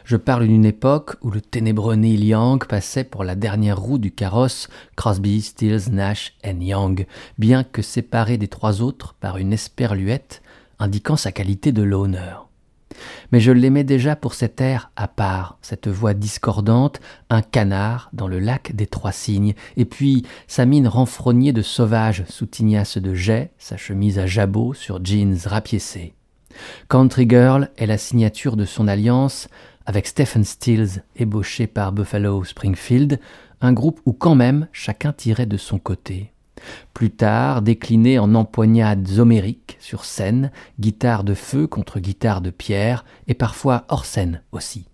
Je 0.05 0.17
parle 0.17 0.47
d'une 0.47 0.65
époque 0.65 1.15
où 1.21 1.29
le 1.29 1.39
ténébreux 1.39 1.93
Neil 1.93 2.25
Young 2.25 2.65
passait 2.65 3.03
pour 3.03 3.23
la 3.23 3.35
dernière 3.35 3.77
roue 3.77 3.99
du 3.99 4.09
carrosse 4.09 4.69
Crosby, 4.95 5.39
Stills, 5.43 5.91
Nash 5.91 6.33
Young, 6.43 7.05
bien 7.37 7.63
que 7.63 7.83
séparé 7.83 8.39
des 8.39 8.47
trois 8.47 8.81
autres 8.81 9.13
par 9.19 9.37
une 9.37 9.53
esperluette 9.53 10.41
indiquant 10.79 11.15
sa 11.15 11.31
qualité 11.31 11.71
de 11.71 11.83
l'honneur. 11.83 12.48
Mais 13.31 13.39
je 13.39 13.51
l'aimais 13.51 13.83
déjà 13.83 14.15
pour 14.15 14.33
cet 14.33 14.61
air 14.61 14.91
à 14.95 15.07
part, 15.07 15.57
cette 15.61 15.87
voix 15.87 16.13
discordante, 16.13 16.99
un 17.29 17.41
canard 17.41 18.09
dans 18.13 18.27
le 18.27 18.39
lac 18.39 18.75
des 18.75 18.87
trois 18.87 19.11
cygnes, 19.11 19.53
et 19.77 19.85
puis 19.85 20.25
sa 20.47 20.65
mine 20.65 20.87
renfrognée 20.87 21.53
de 21.53 21.61
sauvage 21.61 22.23
sous 22.27 22.45
tignasse 22.45 22.97
de 22.97 23.13
jet, 23.13 23.51
sa 23.57 23.77
chemise 23.77 24.19
à 24.19 24.25
jabot 24.25 24.73
sur 24.73 25.03
jeans 25.03 25.37
rapiécés. 25.45 26.13
Country 26.89 27.27
Girl 27.29 27.69
est 27.77 27.85
la 27.85 27.97
signature 27.97 28.55
de 28.55 28.65
son 28.65 28.87
alliance 28.87 29.47
avec 29.85 30.07
Stephen 30.07 30.43
Stills, 30.43 31.03
ébauché 31.15 31.67
par 31.67 31.91
Buffalo 31.91 32.43
Springfield, 32.43 33.19
un 33.61 33.73
groupe 33.73 33.99
où 34.05 34.13
quand 34.13 34.35
même 34.35 34.67
chacun 34.71 35.13
tirait 35.13 35.45
de 35.45 35.57
son 35.57 35.79
côté. 35.79 36.31
Plus 36.93 37.11
tard, 37.11 37.61
décliné 37.61 38.19
en 38.19 38.35
empoignades 38.35 39.19
homériques 39.19 39.77
sur 39.79 40.05
scène, 40.05 40.51
guitare 40.79 41.23
de 41.23 41.33
feu 41.33 41.67
contre 41.67 41.99
guitare 41.99 42.41
de 42.41 42.49
pierre, 42.49 43.05
et 43.27 43.33
parfois 43.33 43.85
hors 43.89 44.05
scène 44.05 44.43
aussi. 44.51 44.87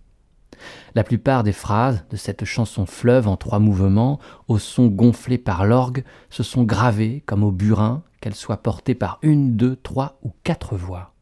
La 0.94 1.04
plupart 1.04 1.44
des 1.44 1.52
phrases 1.52 2.06
de 2.10 2.16
cette 2.16 2.46
chanson 2.46 2.86
fleuve 2.86 3.28
en 3.28 3.38
trois 3.38 3.60
mouvements, 3.60 4.20
au 4.48 4.58
son 4.58 4.88
gonflé 4.88 5.38
par 5.38 5.66
l'orgue, 5.66 6.04
se 6.30 6.44
sont 6.44 6.64
gravées 6.64 7.24
comme 7.26 7.44
au 7.44 7.52
burin, 7.52 8.04
qu'elles 8.22 8.36
soient 8.36 8.64
portées 8.64 8.96
par 8.96 9.20
une, 9.22 9.56
deux, 9.56 9.76
trois 9.76 10.18
ou 10.24 10.32
quatre 10.44 10.76
voix. 10.76 11.14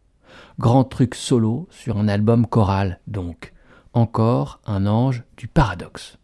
Grand 0.59 0.83
truc 0.83 1.15
solo 1.15 1.67
sur 1.69 1.97
un 1.97 2.07
album 2.07 2.45
choral, 2.47 2.99
donc 3.07 3.53
encore 3.93 4.59
un 4.65 4.87
ange 4.87 5.23
du 5.37 5.47
paradoxe. 5.47 6.17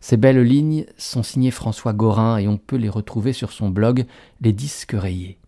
Ces 0.00 0.16
belles 0.16 0.42
lignes 0.42 0.86
sont 0.96 1.22
signées 1.22 1.50
François 1.50 1.92
Gorin 1.92 2.38
et 2.38 2.48
on 2.48 2.56
peut 2.56 2.76
les 2.76 2.88
retrouver 2.88 3.32
sur 3.32 3.52
son 3.52 3.68
blog 3.68 4.06
Les 4.40 4.52
disques 4.52 4.96
rayés. 4.96 5.38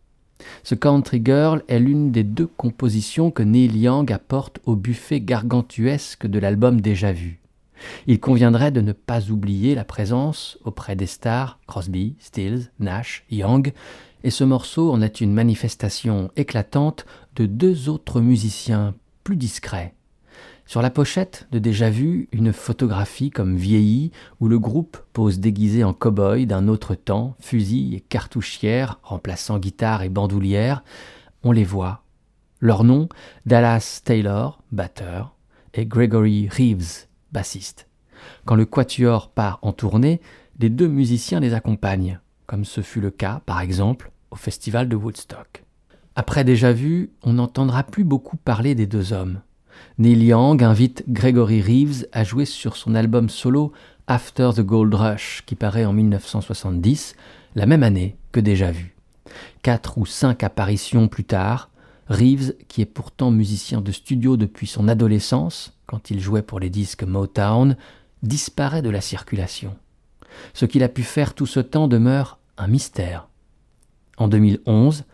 Ce 0.63 0.75
Country 0.75 1.23
Girl 1.25 1.63
est 1.69 1.79
l'une 1.79 2.11
des 2.11 2.25
deux 2.25 2.47
compositions 2.47 3.31
que 3.31 3.43
Neil 3.43 3.77
Young 3.79 4.11
apporte 4.13 4.61
au 4.65 4.77
buffet 4.77 5.21
gargantuesque 5.21 6.27
de 6.27 6.39
l'album 6.39 6.81
déjà 6.81 7.13
vu. 7.13 7.41
Il 8.07 8.21
conviendrait 8.21 8.71
de 8.71 8.81
ne 8.81 8.93
pas 8.93 9.31
oublier 9.31 9.75
la 9.75 9.85
présence 9.85 10.59
auprès 10.65 10.97
des 10.97 11.07
stars 11.07 11.59
Crosby, 11.67 12.17
Stills, 12.19 12.71
Nash, 12.79 13.25
Young, 13.31 13.73
et 14.25 14.31
ce 14.31 14.45
morceau 14.45 14.93
en 14.93 15.03
est 15.03 15.21
une 15.21 15.33
manifestation 15.33 16.31
éclatante 16.37 17.07
de 17.35 17.47
deux 17.47 17.89
autres 17.89 18.21
musiciens 18.21 18.95
plus 19.25 19.37
discrets, 19.37 19.95
sur 20.73 20.81
la 20.81 20.89
pochette 20.89 21.49
de 21.53 21.59
Déjà 21.59 21.91
Vu, 21.91 22.31
une 22.33 22.55
photographie 22.55 23.29
comme 23.29 23.57
vieillie 23.57 24.11
où 24.41 24.49
le 24.49 24.59
groupe 24.59 24.97
pose 25.13 25.39
déguisé 25.39 25.85
en 25.85 25.93
cow-boy 25.93 26.47
d'un 26.47 26.67
autre 26.67 26.95
temps, 26.95 27.37
fusil 27.41 27.95
et 27.95 28.01
cartouchière 28.01 28.99
remplaçant 29.03 29.59
guitare 29.59 30.03
et 30.03 30.09
bandoulière. 30.09 30.83
On 31.43 31.53
les 31.53 31.63
voit. 31.63 32.05
Leur 32.59 32.85
nom, 32.85 33.11
Dallas 33.45 34.01
Taylor, 34.03 34.63
batteur, 34.73 35.35
et 35.75 35.85
Gregory 35.85 36.49
Reeves, 36.49 37.07
bassiste. 37.33 37.87
Quand 38.47 38.55
le 38.55 38.65
quatuor 38.65 39.29
part 39.29 39.59
en 39.61 39.75
tournée, 39.75 40.23
les 40.59 40.71
deux 40.71 40.89
musiciens 40.89 41.41
les 41.41 41.53
accompagnent, 41.53 42.19
comme 42.47 42.65
ce 42.65 42.81
fut 42.81 43.03
le 43.03 43.11
cas, 43.11 43.43
par 43.45 43.61
exemple, 43.61 44.11
au 44.31 44.37
festival 44.37 44.89
de 44.89 44.97
Woodstock. 44.97 45.65
Après 46.17 46.45
déjà 46.45 46.73
vu, 46.73 47.11
on 47.23 47.35
n'entendra 47.35 47.83
plus 47.85 48.05
beaucoup 48.05 48.39
parler 48.39 48.75
des 48.75 48.87
deux 48.87 49.13
hommes. 49.13 49.43
Neil 49.99 50.25
Young 50.25 50.63
invite 50.63 51.05
Gregory 51.09 51.61
Reeves 51.61 52.07
à 52.13 52.25
jouer 52.25 52.47
sur 52.47 52.77
son 52.77 52.95
album 52.95 53.29
solo 53.29 53.73
After 54.07 54.51
the 54.57 54.63
Gold 54.63 54.95
Rush, 54.95 55.43
qui 55.45 55.55
paraît 55.55 55.85
en 55.85 55.93
1970, 55.93 57.15
la 57.55 57.67
même 57.67 57.83
année 57.83 58.17
que 58.33 58.41
déjà 58.41 58.71
vu. 58.71 58.97
Quatre 59.63 59.99
ou 59.99 60.07
cinq 60.07 60.45
apparitions 60.45 61.09
plus 61.09 61.25
tard, 61.25 61.69
Reeves, 62.09 62.55
qui 62.69 62.81
est 62.81 62.87
pourtant 62.87 63.31
musicien 63.31 63.83
de 63.83 63.93
studio 63.93 64.39
depuis 64.39 64.67
son 64.67 64.89
adolescence, 64.89 65.79
quand 65.87 66.11
il 66.11 66.21
jouait 66.21 66.43
pour 66.43 66.59
les 66.59 66.71
disques 66.71 67.05
Motown, 67.05 67.77
disparaît 68.23 68.83
de 68.83 68.91
la 68.91 69.03
circulation. 69.03 69.77
Ce 70.55 70.65
qu'il 70.65 70.83
a 70.83 70.89
pu 70.89 71.03
faire 71.03 71.35
tout 71.35 71.47
ce 71.47 71.61
temps 71.61 71.87
demeure 71.87 72.39
un 72.57 72.67
mystère. 72.67 73.29
En 74.17 74.29
2011, 74.29 75.05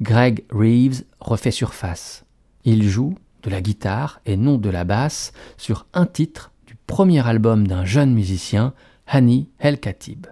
Greg 0.00 0.44
Reeves 0.50 1.02
refait 1.18 1.50
surface. 1.50 2.24
Il 2.64 2.88
joue, 2.88 3.16
de 3.42 3.50
la 3.50 3.60
guitare 3.60 4.20
et 4.26 4.36
non 4.36 4.58
de 4.58 4.70
la 4.70 4.84
basse 4.84 5.32
sur 5.56 5.86
un 5.94 6.06
titre 6.06 6.52
du 6.66 6.74
premier 6.86 7.26
album 7.26 7.66
d'un 7.66 7.84
jeune 7.84 8.12
musicien, 8.12 8.74
Hani 9.06 9.50
El 9.58 9.80
Khatib. 9.80 10.26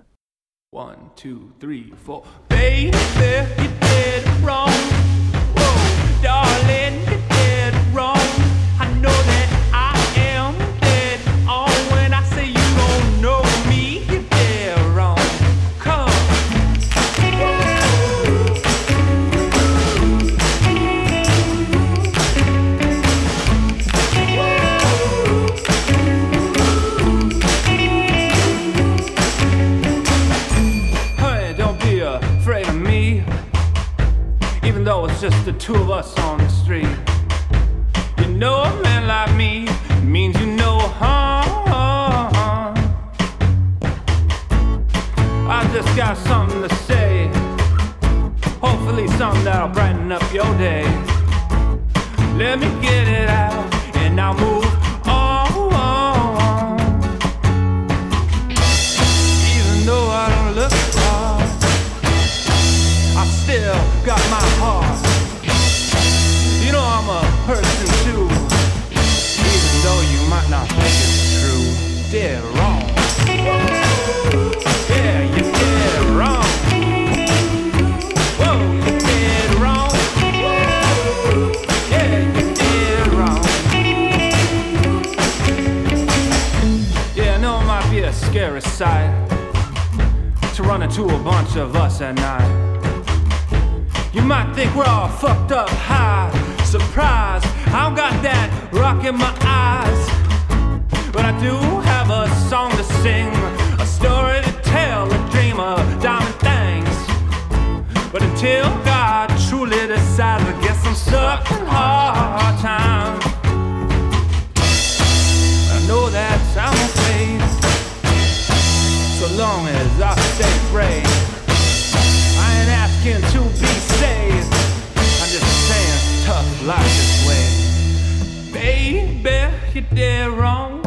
You 129.77 129.83
did 129.95 130.29
wrong. 130.31 130.81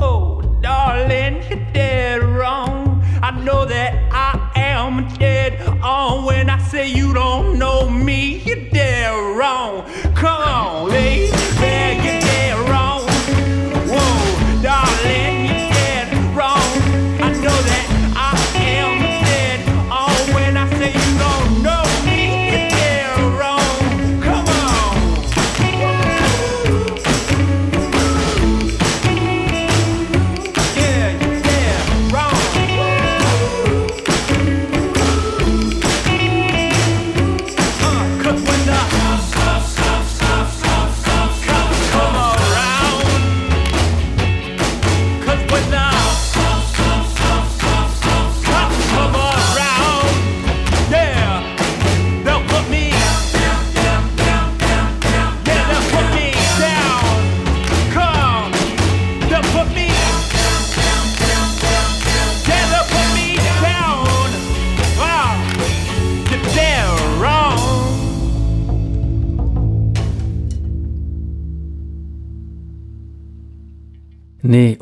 Oh, 0.00 0.42
darling, 0.60 1.36
you 1.48 1.64
did 1.72 2.24
wrong. 2.24 3.00
I 3.22 3.30
know 3.30 3.64
that 3.64 3.94
I 4.12 4.50
am 4.56 5.06
dead. 5.18 5.60
Oh, 5.84 6.26
when 6.26 6.50
I 6.50 6.58
say 6.58 6.88
you 6.90 7.14
don't 7.14 7.60
know 7.60 7.88
me, 7.88 8.38
you're 8.38 8.68
dead 8.70 9.38
wrong. 9.38 9.84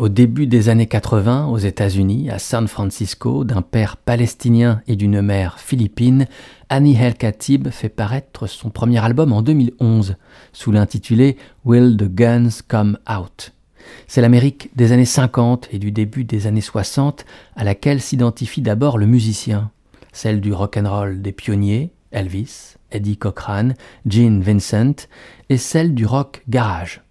Au 0.01 0.09
début 0.09 0.47
des 0.47 0.71
années 0.71 0.87
80 0.87 1.49
aux 1.49 1.59
États-Unis, 1.59 2.31
à 2.31 2.39
San 2.39 2.67
Francisco, 2.69 3.45
d'un 3.45 3.61
père 3.61 3.99
palestinien 3.99 4.81
et 4.89 4.97
d'une 4.97 5.21
mère 5.21 5.59
philippine, 5.59 6.27
Annie 6.71 6.97
El 6.97 7.15
Khatib 7.15 7.69
fait 7.69 7.91
paraître 7.91 8.47
son 8.47 8.71
premier 8.71 9.05
album 9.05 9.31
en 9.31 9.43
2011, 9.43 10.17
sous 10.55 10.73
l'intitulé 10.73 11.37
Will 11.67 11.99
the 11.99 12.09
Guns 12.09 12.49
Come 12.67 12.97
Out. 13.15 13.53
C'est 14.07 14.23
l'Amérique 14.23 14.71
des 14.75 14.93
années 14.93 15.05
50 15.05 15.69
et 15.71 15.79
du 15.79 15.93
début 15.93 16.25
des 16.25 16.47
années 16.47 16.63
60 16.63 17.27
à 17.55 17.65
laquelle 17.65 18.01
s'identifie 18.01 18.63
d'abord 18.63 18.97
le 18.97 19.05
musicien, 19.05 19.71
celle 20.15 20.41
du 20.41 20.55
rock'n'roll 20.55 21.21
des 21.21 21.33
pionniers, 21.33 21.93
Elvis, 22.11 22.77
Eddie 22.91 23.19
Cochran, 23.19 23.73
Gene 24.07 24.41
Vincent, 24.41 25.09
et 25.51 25.59
celle 25.59 25.95
du 25.95 26.07
rock 26.07 26.43
garage. 26.49 27.03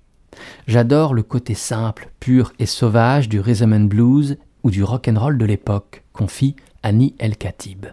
J'adore 0.67 1.13
le 1.13 1.23
côté 1.23 1.53
simple, 1.53 2.09
pur 2.19 2.53
et 2.59 2.65
sauvage 2.65 3.29
du 3.29 3.39
rhythm 3.39 3.73
and 3.73 3.85
blues 3.85 4.37
ou 4.63 4.71
du 4.71 4.83
rock 4.83 5.07
and 5.07 5.19
roll 5.19 5.37
de 5.37 5.45
l'époque, 5.45 6.03
confie 6.13 6.55
Annie 6.83 7.15
El 7.19 7.37
Khatib. 7.37 7.87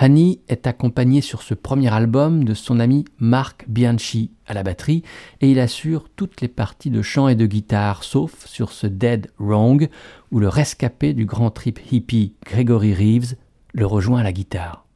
Annie 0.00 0.40
est 0.48 0.68
accompagnée 0.68 1.20
sur 1.20 1.42
ce 1.42 1.54
premier 1.54 1.92
album 1.92 2.44
de 2.44 2.54
son 2.54 2.78
ami 2.78 3.04
Mark 3.18 3.64
Bianchi 3.66 4.30
à 4.46 4.54
la 4.54 4.62
batterie 4.62 5.02
et 5.40 5.50
il 5.50 5.58
assure 5.58 6.08
toutes 6.14 6.40
les 6.40 6.46
parties 6.46 6.90
de 6.90 7.02
chant 7.02 7.26
et 7.26 7.34
de 7.34 7.46
guitare, 7.46 8.04
sauf 8.04 8.46
sur 8.46 8.70
ce 8.70 8.86
Dead 8.86 9.32
Wrong 9.40 9.88
où 10.30 10.38
le 10.38 10.48
rescapé 10.48 11.14
du 11.14 11.26
grand 11.26 11.50
trip 11.50 11.80
hippie 11.90 12.34
Gregory 12.46 12.94
Reeves 12.94 13.34
le 13.74 13.86
rejoint 13.86 14.20
à 14.20 14.22
la 14.22 14.32
guitare. 14.32 14.86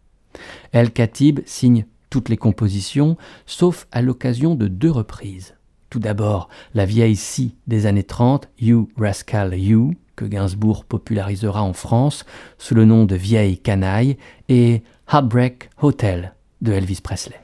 El 0.71 0.93
Khatib 0.93 1.41
signe 1.47 1.85
toutes 2.09 2.29
les 2.29 2.37
compositions, 2.37 3.17
sauf 3.45 3.89
à 3.91 4.03
l'occasion 4.03 4.55
de 4.55 4.69
deux 4.69 4.91
reprises. 4.91 5.55
Tout 5.93 5.99
d'abord, 5.99 6.49
la 6.73 6.87
vieille 6.87 7.17
scie 7.17 7.55
des 7.67 7.85
années 7.85 8.03
30, 8.03 8.49
You 8.59 8.89
Rascal 8.97 9.55
You, 9.55 9.93
que 10.17 10.25
Gainsbourg 10.25 10.87
popularisera 10.87 11.63
en 11.63 11.75
France 11.75 12.25
sous 12.57 12.75
le 12.75 12.87
nom 12.87 13.05
de 13.05 13.15
Vieille 13.15 13.59
Canaille, 13.59 14.17
et 14.49 14.85
Heartbreak 15.13 15.69
Hotel 15.83 16.35
de 16.63 16.73
Elvis 16.73 17.03
Presley. 17.03 17.39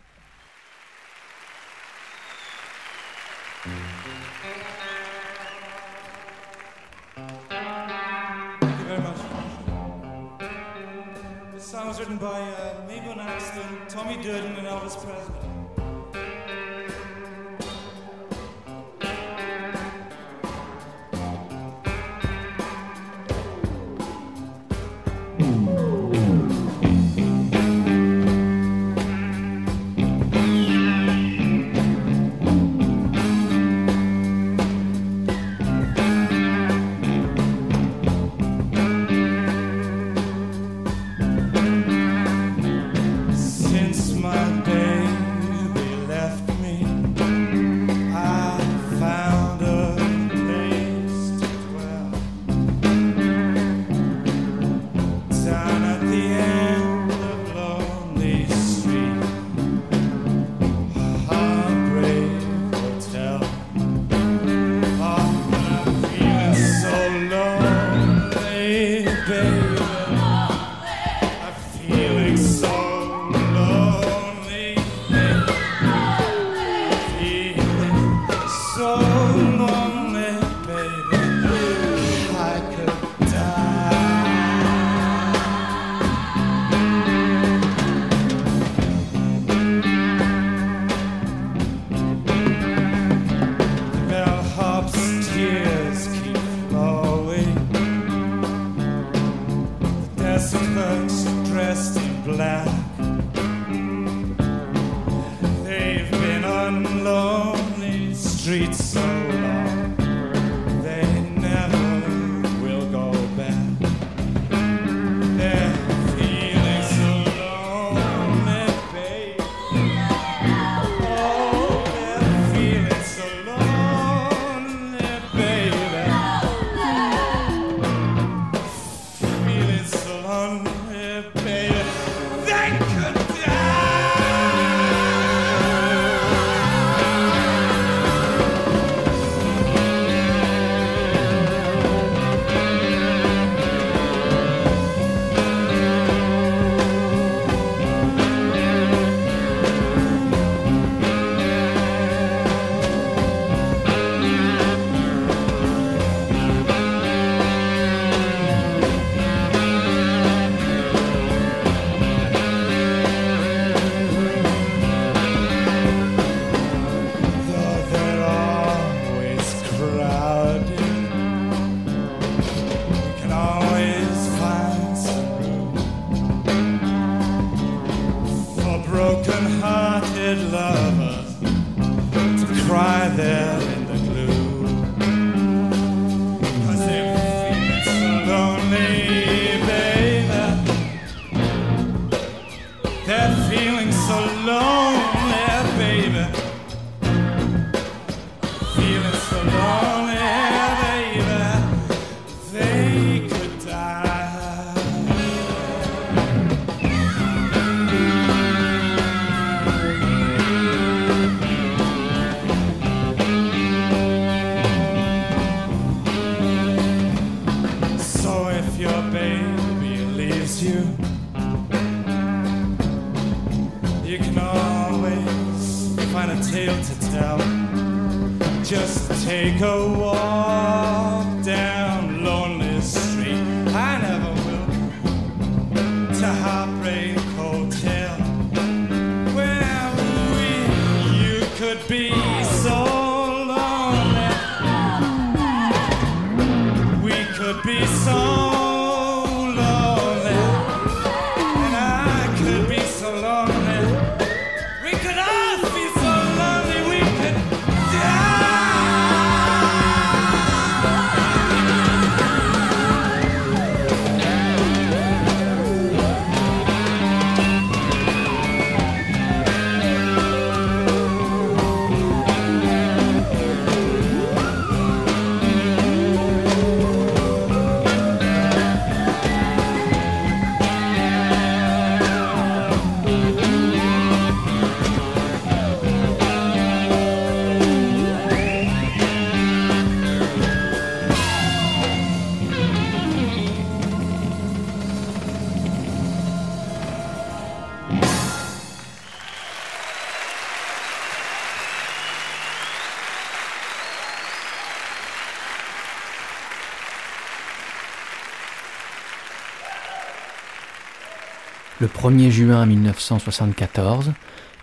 Le 311.81 311.87
1er 311.87 312.31
juin 312.31 312.67
1974, 312.67 314.13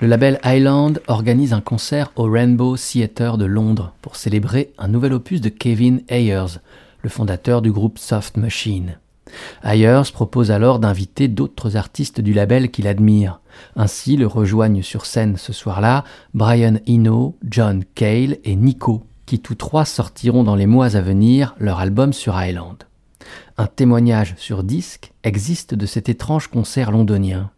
le 0.01 0.07
label 0.07 0.37
Island 0.43 1.01
organise 1.07 1.53
un 1.53 1.61
concert 1.61 2.11
au 2.17 2.29
Rainbow 2.29 2.75
Theatre 2.75 3.37
de 3.37 3.45
Londres 3.45 3.93
pour 4.01 4.17
célébrer 4.17 4.73
un 4.77 4.89
nouvel 4.89 5.13
opus 5.13 5.39
de 5.39 5.47
Kevin 5.47 6.01
Ayers, 6.09 6.59
le 7.03 7.09
fondateur 7.09 7.61
du 7.61 7.71
groupe 7.71 7.99
Soft 7.99 8.35
Machine. 8.35 8.97
Ayers 9.63 10.11
propose 10.11 10.51
alors 10.51 10.79
d'inviter 10.79 11.29
d'autres 11.29 11.77
artistes 11.77 12.19
du 12.19 12.33
label 12.33 12.69
qu'il 12.69 12.85
admire. 12.85 13.39
Ainsi 13.77 14.17
le 14.17 14.27
rejoignent 14.27 14.83
sur 14.83 15.05
scène 15.05 15.37
ce 15.37 15.53
soir-là 15.53 16.03
Brian 16.33 16.79
Eno, 16.85 17.37
John 17.49 17.85
Cale 17.95 18.39
et 18.43 18.57
Nico, 18.57 19.05
qui 19.25 19.39
tous 19.39 19.55
trois 19.55 19.85
sortiront 19.85 20.43
dans 20.43 20.55
les 20.55 20.67
mois 20.67 20.97
à 20.97 21.01
venir 21.01 21.55
leur 21.59 21.79
album 21.79 22.11
sur 22.11 22.37
Island. 22.37 22.83
Un 23.57 23.67
témoignage 23.67 24.35
sur 24.37 24.63
disque 24.63 25.11
existe 25.23 25.73
de 25.73 25.85
cet 25.85 26.09
étrange 26.09 26.47
concert 26.47 26.91
londonien. 26.91 27.51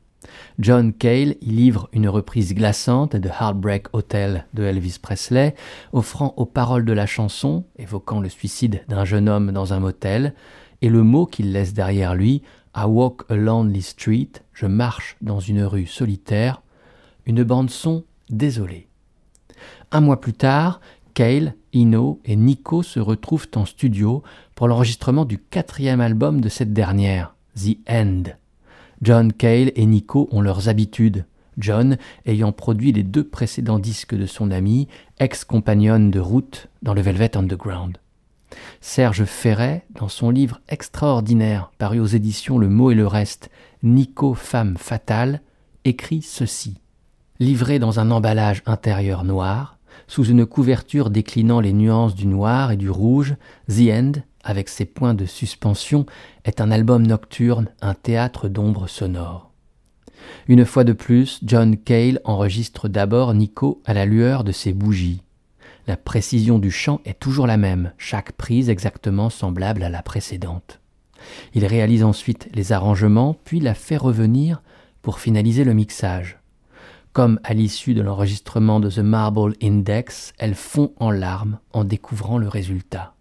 John 0.60 0.94
Cale 0.94 1.36
y 1.42 1.52
livre 1.52 1.90
une 1.94 2.10
reprise 2.10 2.54
glaçante 2.54 3.16
de 3.16 3.30
Heartbreak 3.30 3.88
Hotel 3.94 4.46
de 4.54 4.64
Elvis 4.64 4.98
Presley, 5.02 5.56
offrant 5.94 6.34
aux 6.38 6.46
paroles 6.46 6.86
de 6.86 6.94
la 6.94 7.06
chanson, 7.06 7.64
évoquant 7.78 8.20
le 8.20 8.30
suicide 8.30 8.84
d'un 8.88 9.06
jeune 9.06 9.30
homme 9.30 9.52
dans 9.52 9.74
un 9.74 9.80
motel, 9.80 10.34
et 10.82 10.90
le 10.90 11.04
mot 11.04 11.26
qu'il 11.26 11.52
laisse 11.52 11.74
derrière 11.74 12.16
lui, 12.16 12.42
I 12.76 12.84
walk 12.86 13.24
a 13.30 13.36
lonely 13.36 13.82
street, 13.82 14.30
je 14.54 14.66
marche 14.66 15.18
dans 15.22 15.40
une 15.40 15.64
rue 15.64 15.88
solitaire, 15.88 16.62
une 17.26 17.44
bande-son 17.44 18.04
désolée. 18.30 18.88
Un 19.92 20.02
mois 20.02 20.22
plus 20.22 20.34
tard, 20.34 20.82
Cale, 21.14 21.56
Ino 21.74 22.20
et 22.26 22.36
Nico 22.36 22.84
se 22.84 23.00
retrouvent 23.00 23.48
en 23.56 23.66
studio 23.66 24.22
pour 24.58 24.68
l'enregistrement 24.68 25.24
du 25.24 25.38
quatrième 25.38 26.02
album 26.02 26.42
de 26.42 26.50
cette 26.50 26.74
dernière, 26.74 27.36
The 27.56 27.78
End. 27.88 28.24
John 29.04 29.32
Cale 29.32 29.72
et 29.76 29.86
Nico 29.86 30.28
ont 30.32 30.42
leurs 30.42 30.68
habitudes, 30.68 31.28
John 31.60 31.98
ayant 32.26 32.52
produit 32.52 32.92
les 32.92 33.04
deux 33.04 33.24
précédents 33.24 33.78
disques 33.78 34.16
de 34.16 34.26
son 34.26 34.50
ami, 34.50 34.88
ex-compagnonne 35.20 36.10
de 36.10 36.20
route 36.20 36.70
dans 36.82 36.96
le 36.96 37.02
Velvet 37.02 37.38
Underground. 37.38 38.00
Serge 38.82 39.26
Ferret, 39.26 39.86
dans 39.92 40.08
son 40.08 40.32
livre 40.32 40.60
extraordinaire 40.70 41.72
paru 41.78 42.00
aux 42.00 42.08
éditions 42.08 42.58
Le 42.58 42.68
Mot 42.68 42.90
et 42.90 42.96
le 42.96 43.06
Reste, 43.06 43.52
Nico, 43.84 44.34
femme 44.34 44.76
fatale, 44.78 45.42
écrit 45.86 46.24
ceci. 46.24 46.80
Livré 47.40 47.78
dans 47.78 48.00
un 48.00 48.10
emballage 48.10 48.64
intérieur 48.66 49.24
noir, 49.24 49.78
sous 50.08 50.24
une 50.24 50.48
couverture 50.48 51.12
déclinant 51.12 51.60
les 51.60 51.74
nuances 51.74 52.16
du 52.16 52.26
noir 52.26 52.72
et 52.72 52.78
du 52.78 52.90
rouge, 52.90 53.36
The 53.70 53.92
End, 53.92 54.12
avec 54.48 54.70
ses 54.70 54.86
points 54.86 55.14
de 55.14 55.26
suspension, 55.26 56.06
est 56.46 56.62
un 56.62 56.72
album 56.72 57.06
nocturne, 57.06 57.68
un 57.82 57.94
théâtre 57.94 58.48
d'ombres 58.48 58.88
sonores. 58.88 59.52
Une 60.48 60.66
fois 60.66 60.84
de 60.84 60.94
plus, 60.94 61.40
John 61.44 61.78
Cale 61.78 62.22
enregistre 62.24 62.88
d'abord 62.88 63.34
Nico 63.34 63.82
à 63.86 63.94
la 63.94 64.06
lueur 64.06 64.44
de 64.44 64.52
ses 64.52 64.74
bougies. 64.74 65.22
La 65.86 65.98
précision 65.98 66.60
du 66.60 66.72
chant 66.72 67.02
est 67.06 67.20
toujours 67.20 67.46
la 67.46 67.58
même, 67.58 67.92
chaque 67.98 68.32
prise 68.32 68.70
exactement 68.70 69.30
semblable 69.30 69.84
à 69.84 69.90
la 69.90 70.02
précédente. 70.02 70.80
Il 71.54 71.66
réalise 71.66 72.04
ensuite 72.04 72.50
les 72.54 72.72
arrangements, 72.72 73.36
puis 73.44 73.60
la 73.60 73.74
fait 73.74 73.98
revenir 73.98 74.62
pour 75.02 75.20
finaliser 75.20 75.66
le 75.66 75.74
mixage. 75.74 76.40
Comme 77.12 77.40
à 77.44 77.54
l'issue 77.54 77.94
de 77.94 78.02
l'enregistrement 78.02 78.80
de 78.80 78.90
The 78.90 79.00
Marble 79.00 79.56
Index, 79.62 80.34
elle 80.38 80.56
fond 80.56 80.94
en 81.00 81.12
larmes 81.12 81.60
en 81.74 81.84
découvrant 81.84 82.38
le 82.38 82.48
résultat. 82.48 83.17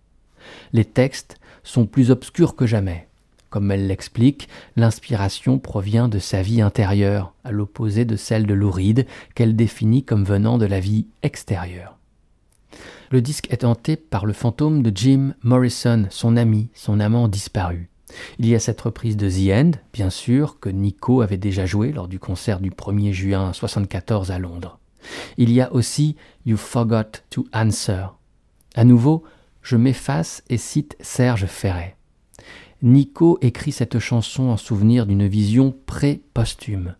Les 0.72 0.84
textes 0.84 1.38
sont 1.62 1.86
plus 1.86 2.10
obscurs 2.10 2.56
que 2.56 2.66
jamais. 2.66 3.08
Comme 3.50 3.70
elle 3.70 3.86
l'explique, 3.86 4.48
l'inspiration 4.76 5.58
provient 5.58 6.08
de 6.08 6.18
sa 6.18 6.42
vie 6.42 6.60
intérieure, 6.60 7.32
à 7.44 7.52
l'opposé 7.52 8.04
de 8.04 8.16
celle 8.16 8.46
de 8.46 8.54
Louride, 8.54 9.06
qu'elle 9.34 9.56
définit 9.56 10.02
comme 10.02 10.24
venant 10.24 10.58
de 10.58 10.66
la 10.66 10.80
vie 10.80 11.06
extérieure. 11.22 11.96
Le 13.10 13.22
disque 13.22 13.46
est 13.50 13.64
hanté 13.64 13.96
par 13.96 14.26
le 14.26 14.32
fantôme 14.32 14.82
de 14.82 14.92
Jim 14.94 15.34
Morrison, 15.42 16.06
son 16.10 16.36
ami, 16.36 16.68
son 16.74 16.98
amant 16.98 17.28
disparu. 17.28 17.88
Il 18.38 18.46
y 18.46 18.54
a 18.54 18.60
cette 18.60 18.80
reprise 18.80 19.16
de 19.16 19.28
The 19.30 19.52
End, 19.52 19.70
bien 19.92 20.10
sûr, 20.10 20.58
que 20.58 20.68
Nico 20.68 21.20
avait 21.20 21.36
déjà 21.36 21.66
joué 21.66 21.92
lors 21.92 22.08
du 22.08 22.18
concert 22.18 22.60
du 22.60 22.70
1er 22.70 23.12
juin 23.12 23.38
1974 23.38 24.30
à 24.30 24.38
Londres. 24.38 24.78
Il 25.36 25.52
y 25.52 25.60
a 25.60 25.72
aussi 25.72 26.16
You 26.46 26.56
Forgot 26.56 27.20
to 27.30 27.46
Answer. 27.52 28.06
À 28.74 28.84
nouveau, 28.84 29.24
je 29.66 29.74
m'efface 29.74 30.44
et 30.48 30.58
cite 30.58 30.96
Serge 31.00 31.46
Ferret. 31.46 31.96
Nico 32.82 33.36
écrit 33.40 33.72
cette 33.72 33.98
chanson 33.98 34.44
en 34.44 34.56
souvenir 34.56 35.06
d'une 35.06 35.26
vision 35.26 35.74
pré-posthume. 35.86 36.94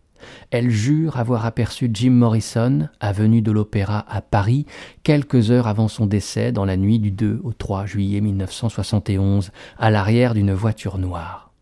Elle 0.51 0.71
jure 0.71 1.17
avoir 1.17 1.47
aperçu 1.47 1.89
Jim 1.93 2.11
Morrison, 2.11 2.89
avenue 2.99 3.41
de 3.41 3.53
l'Opéra 3.53 4.05
à 4.09 4.21
Paris, 4.21 4.67
quelques 5.05 5.53
heures 5.53 5.69
avant 5.69 5.87
son 5.87 6.07
décès 6.07 6.51
dans 6.51 6.65
la 6.65 6.77
nuit 6.77 6.99
du 6.99 7.13
2 7.13 7.41
au 7.45 7.53
3 7.53 7.87
juillet 7.87 8.21
1971, 8.21 9.53
à 9.79 9.91
l'arrière 9.91 10.35
d'une 10.35 10.53
voiture 10.53 10.99
noire. 10.99 11.53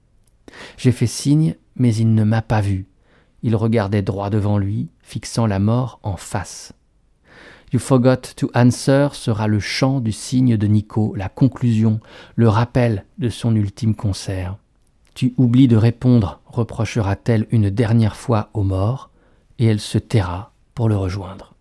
J'ai 0.79 0.93
fait 0.93 1.07
signe, 1.07 1.55
mais 1.77 1.95
il 1.95 2.15
ne 2.15 2.25
m'a 2.25 2.41
pas 2.41 2.63
vu. 2.63 2.87
Il 3.43 3.57
regardait 3.57 4.01
droit 4.01 4.31
devant 4.31 4.57
lui, 4.57 4.89
fixant 5.03 5.47
la 5.47 5.59
mort 5.59 6.01
en 6.03 6.17
face. 6.17 6.73
You 7.75 7.81
Forgot 7.81 8.37
to 8.37 8.53
Answer 8.55 9.09
sera 9.15 9.49
le 9.49 9.59
chant 9.59 9.99
du 9.99 10.13
signe 10.13 10.57
de 10.57 10.69
Nico, 10.69 11.13
la 11.17 11.29
conclusion, 11.29 11.99
le 12.37 12.49
rappel 12.49 13.05
de 13.19 13.29
son 13.29 13.57
ultime 13.57 13.97
concert. 13.97 14.59
Tu 15.15 15.35
oublies 15.39 15.67
de 15.67 15.77
répondre, 15.77 16.41
reprochera-t-elle 16.47 17.49
une 17.51 17.71
dernière 17.71 18.15
fois 18.15 18.49
aux 18.55 18.63
morts, 18.63 19.11
et 19.59 19.67
elle 19.67 19.81
se 19.81 19.99
taira 19.99 20.53
pour 20.77 20.89
le 20.89 20.97
rejoindre. 20.97 21.54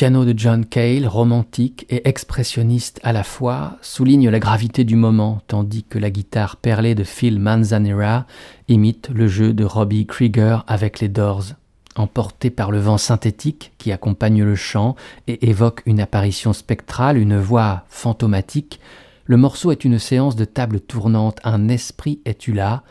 Piano 0.00 0.24
de 0.24 0.32
John 0.34 0.64
Cale, 0.64 1.06
romantique 1.06 1.84
et 1.90 2.08
expressionniste 2.08 3.00
à 3.02 3.12
la 3.12 3.22
fois, 3.22 3.76
souligne 3.82 4.30
la 4.30 4.38
gravité 4.38 4.82
du 4.82 4.96
moment, 4.96 5.42
tandis 5.46 5.84
que 5.84 5.98
la 5.98 6.10
guitare 6.10 6.56
perlée 6.56 6.94
de 6.94 7.04
Phil 7.04 7.38
Manzanera 7.38 8.24
imite 8.68 9.10
le 9.12 9.28
jeu 9.28 9.52
de 9.52 9.62
Robbie 9.62 10.06
Krieger 10.06 10.64
avec 10.66 11.00
les 11.00 11.10
Doors. 11.10 11.52
Emporté 11.96 12.48
par 12.48 12.70
le 12.70 12.78
vent 12.78 12.96
synthétique 12.96 13.72
qui 13.76 13.92
accompagne 13.92 14.42
le 14.42 14.54
chant 14.54 14.96
et 15.26 15.50
évoque 15.50 15.82
une 15.84 16.00
apparition 16.00 16.54
spectrale, 16.54 17.18
une 17.18 17.38
voix 17.38 17.84
fantomatique, 17.90 18.80
le 19.26 19.36
morceau 19.36 19.70
est 19.70 19.84
une 19.84 19.98
séance 19.98 20.34
de 20.34 20.46
table 20.46 20.80
tournante, 20.80 21.40
un 21.44 21.68
esprit 21.68 22.20
es-tu 22.24 22.54
là, 22.54 22.84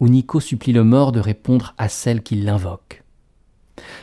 où 0.00 0.08
Nico 0.08 0.40
supplie 0.40 0.72
le 0.72 0.82
mort 0.82 1.12
de 1.12 1.20
répondre 1.20 1.74
à 1.78 1.88
celle 1.88 2.24
qui 2.24 2.34
l'invoque. 2.34 3.04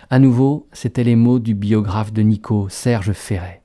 À 0.09 0.19
nouveau, 0.19 0.67
c'étaient 0.71 1.03
les 1.03 1.15
mots 1.15 1.39
du 1.39 1.53
biographe 1.55 2.13
de 2.13 2.21
Nico, 2.21 2.67
Serge 2.69 3.13
Ferret. 3.13 3.61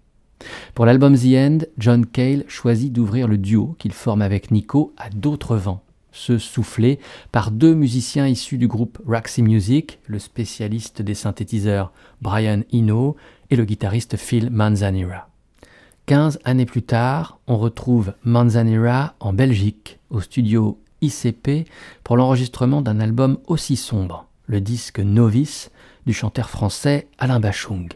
Pour 0.74 0.86
l'album 0.86 1.16
The 1.16 1.34
End, 1.36 1.58
John 1.78 2.06
Cale 2.06 2.44
choisit 2.48 2.92
d'ouvrir 2.92 3.28
le 3.28 3.38
duo 3.38 3.74
qu'il 3.78 3.92
forme 3.92 4.22
avec 4.22 4.50
Nico 4.50 4.92
à 4.96 5.10
d'autres 5.10 5.56
vents, 5.56 5.82
ceux 6.12 6.38
soufflés 6.38 6.98
par 7.32 7.50
deux 7.50 7.74
musiciens 7.74 8.26
issus 8.26 8.58
du 8.58 8.68
groupe 8.68 8.98
Roxy 9.06 9.42
Music, 9.42 9.98
le 10.06 10.18
spécialiste 10.18 11.02
des 11.02 11.14
synthétiseurs 11.14 11.92
Brian 12.22 12.62
Eno 12.72 13.16
et 13.50 13.56
le 13.56 13.64
guitariste 13.64 14.16
Phil 14.16 14.50
Manzanera. 14.50 15.28
Quinze 16.06 16.38
années 16.44 16.66
plus 16.66 16.82
tard, 16.82 17.38
on 17.46 17.58
retrouve 17.58 18.14
Manzanera 18.24 19.14
en 19.20 19.32
Belgique, 19.32 19.98
au 20.10 20.20
studio 20.20 20.78
ICP, 21.02 21.68
pour 22.02 22.16
l'enregistrement 22.16 22.80
d'un 22.80 23.00
album 23.00 23.38
aussi 23.46 23.76
sombre, 23.76 24.26
le 24.46 24.60
disque 24.60 25.00
Novice, 25.00 25.70
du 26.06 26.12
chanteur 26.12 26.50
français 26.50 27.08
Alain 27.18 27.40
Bachung. 27.40 27.88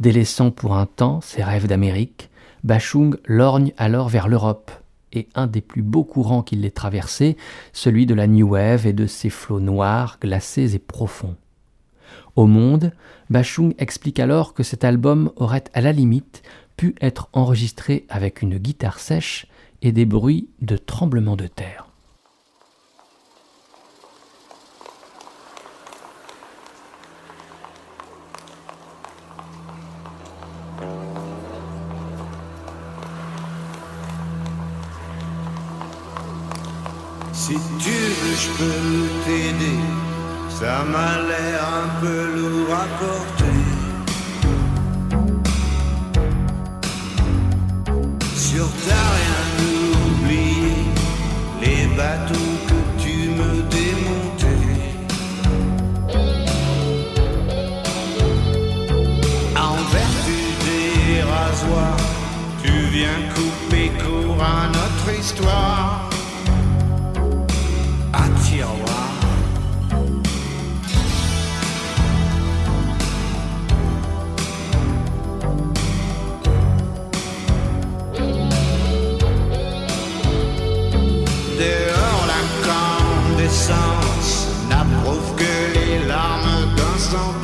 Délaissant 0.00 0.50
pour 0.50 0.76
un 0.76 0.86
temps 0.86 1.20
ses 1.20 1.42
rêves 1.42 1.66
d'Amérique, 1.66 2.30
Bachung 2.64 3.16
lorgne 3.26 3.72
alors 3.76 4.08
vers 4.08 4.28
l'Europe, 4.28 4.70
et 5.12 5.28
un 5.34 5.46
des 5.46 5.60
plus 5.60 5.82
beaux 5.82 6.04
courants 6.04 6.42
qui 6.42 6.56
l'ait 6.56 6.70
traversé, 6.70 7.36
celui 7.72 8.06
de 8.06 8.14
la 8.14 8.26
New 8.26 8.48
Wave 8.48 8.86
et 8.86 8.92
de 8.92 9.06
ses 9.06 9.30
flots 9.30 9.60
noirs, 9.60 10.18
glacés 10.20 10.74
et 10.74 10.78
profonds. 10.78 11.36
Au 12.34 12.46
Monde, 12.46 12.92
Bachung 13.28 13.74
explique 13.78 14.20
alors 14.20 14.54
que 14.54 14.62
cet 14.62 14.84
album 14.84 15.30
aurait 15.36 15.64
à 15.74 15.80
la 15.80 15.92
limite 15.92 16.42
pu 16.76 16.94
être 17.00 17.28
enregistré 17.32 18.06
avec 18.08 18.42
une 18.42 18.58
guitare 18.58 18.98
sèche 18.98 19.46
et 19.82 19.92
des 19.92 20.06
bruits 20.06 20.48
de 20.60 20.76
tremblements 20.76 21.36
de 21.36 21.46
terre. 21.46 21.91
Si 37.44 37.54
tu 37.54 37.90
veux, 37.90 38.36
je 38.44 38.50
peux 38.56 39.08
t'aider. 39.24 39.80
Ça 40.48 40.84
m'a 40.84 41.12
l'air 41.28 41.60
un 41.82 41.88
peu 42.00 42.20
lourd 42.36 42.72
à 42.72 42.86
porter. 43.00 43.62
Sur 48.36 48.68
ta 48.86 49.02
rien 49.18 49.44
oublié 50.12 50.74
les 51.62 51.82
bateaux 51.96 52.54
que 52.68 52.80
tu 53.02 53.14
me 53.38 53.52
démontais. 53.76 54.68
En 59.56 59.76
vertu 59.96 60.40
des 60.68 61.22
rasoirs, 61.22 62.06
tu 62.62 62.72
viens 62.94 63.20
couper 63.34 63.90
court 64.00 64.40
à 64.40 64.68
notre 64.68 65.18
histoire. 65.18 66.01
Larmes 87.12 87.41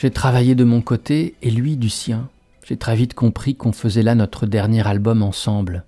J'ai 0.00 0.12
travaillé 0.12 0.54
de 0.54 0.62
mon 0.62 0.80
côté 0.80 1.34
et 1.42 1.50
lui 1.50 1.76
du 1.76 1.90
sien. 1.90 2.28
J'ai 2.64 2.76
très 2.76 2.94
vite 2.94 3.14
compris 3.14 3.56
qu'on 3.56 3.72
faisait 3.72 4.04
là 4.04 4.14
notre 4.14 4.46
dernier 4.46 4.86
album 4.86 5.24
ensemble. 5.24 5.84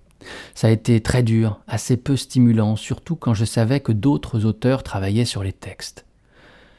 Ça 0.53 0.67
a 0.67 0.71
été 0.71 1.01
très 1.01 1.23
dur, 1.23 1.61
assez 1.69 1.97
peu 1.97 2.17
stimulant, 2.17 2.75
surtout 2.75 3.15
quand 3.15 3.35
je 3.35 3.45
savais 3.45 3.79
que 3.79 3.93
d'autres 3.93 4.47
auteurs 4.47 4.83
travaillaient 4.83 5.25
sur 5.25 5.45
les 5.45 5.53
textes. 5.53 6.07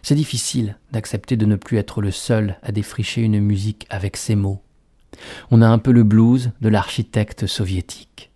C'est 0.01 0.15
difficile 0.15 0.77
d'accepter 0.91 1.37
de 1.37 1.45
ne 1.45 1.55
plus 1.55 1.77
être 1.77 2.01
le 2.01 2.11
seul 2.11 2.57
à 2.63 2.73
défricher 2.73 3.21
une 3.21 3.39
musique 3.39 3.87
avec 3.89 4.17
ses 4.17 4.35
mots. 4.35 4.61
On 5.51 5.61
a 5.61 5.69
un 5.69 5.77
peu 5.77 5.93
le 5.93 6.03
blues 6.03 6.51
de 6.59 6.67
l'architecte 6.67 7.47
soviétique. 7.47 8.30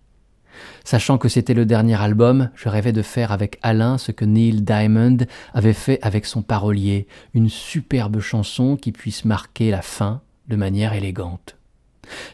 Sachant 0.84 1.18
que 1.18 1.30
c'était 1.30 1.54
le 1.54 1.66
dernier 1.66 2.00
album, 2.00 2.50
je 2.56 2.70
rêvais 2.70 2.92
de 2.92 3.02
faire 3.02 3.32
avec 3.32 3.60
Alain 3.62 3.98
ce 3.98 4.12
que 4.12 4.26
Neil 4.26 4.62
Diamond 4.62 5.18
avait 5.54 5.74
fait 5.74 6.00
avec 6.02 6.26
son 6.26 6.42
parolier, 6.42 7.08
une 7.34 7.50
superbe 7.50 8.20
chanson 8.20 8.76
qui 8.78 8.92
puisse 8.92 9.26
marquer 9.26 9.72
la 9.72 9.82
fin 9.82 10.22
de 10.48 10.56
manière 10.56 10.94
élégante. 10.94 11.58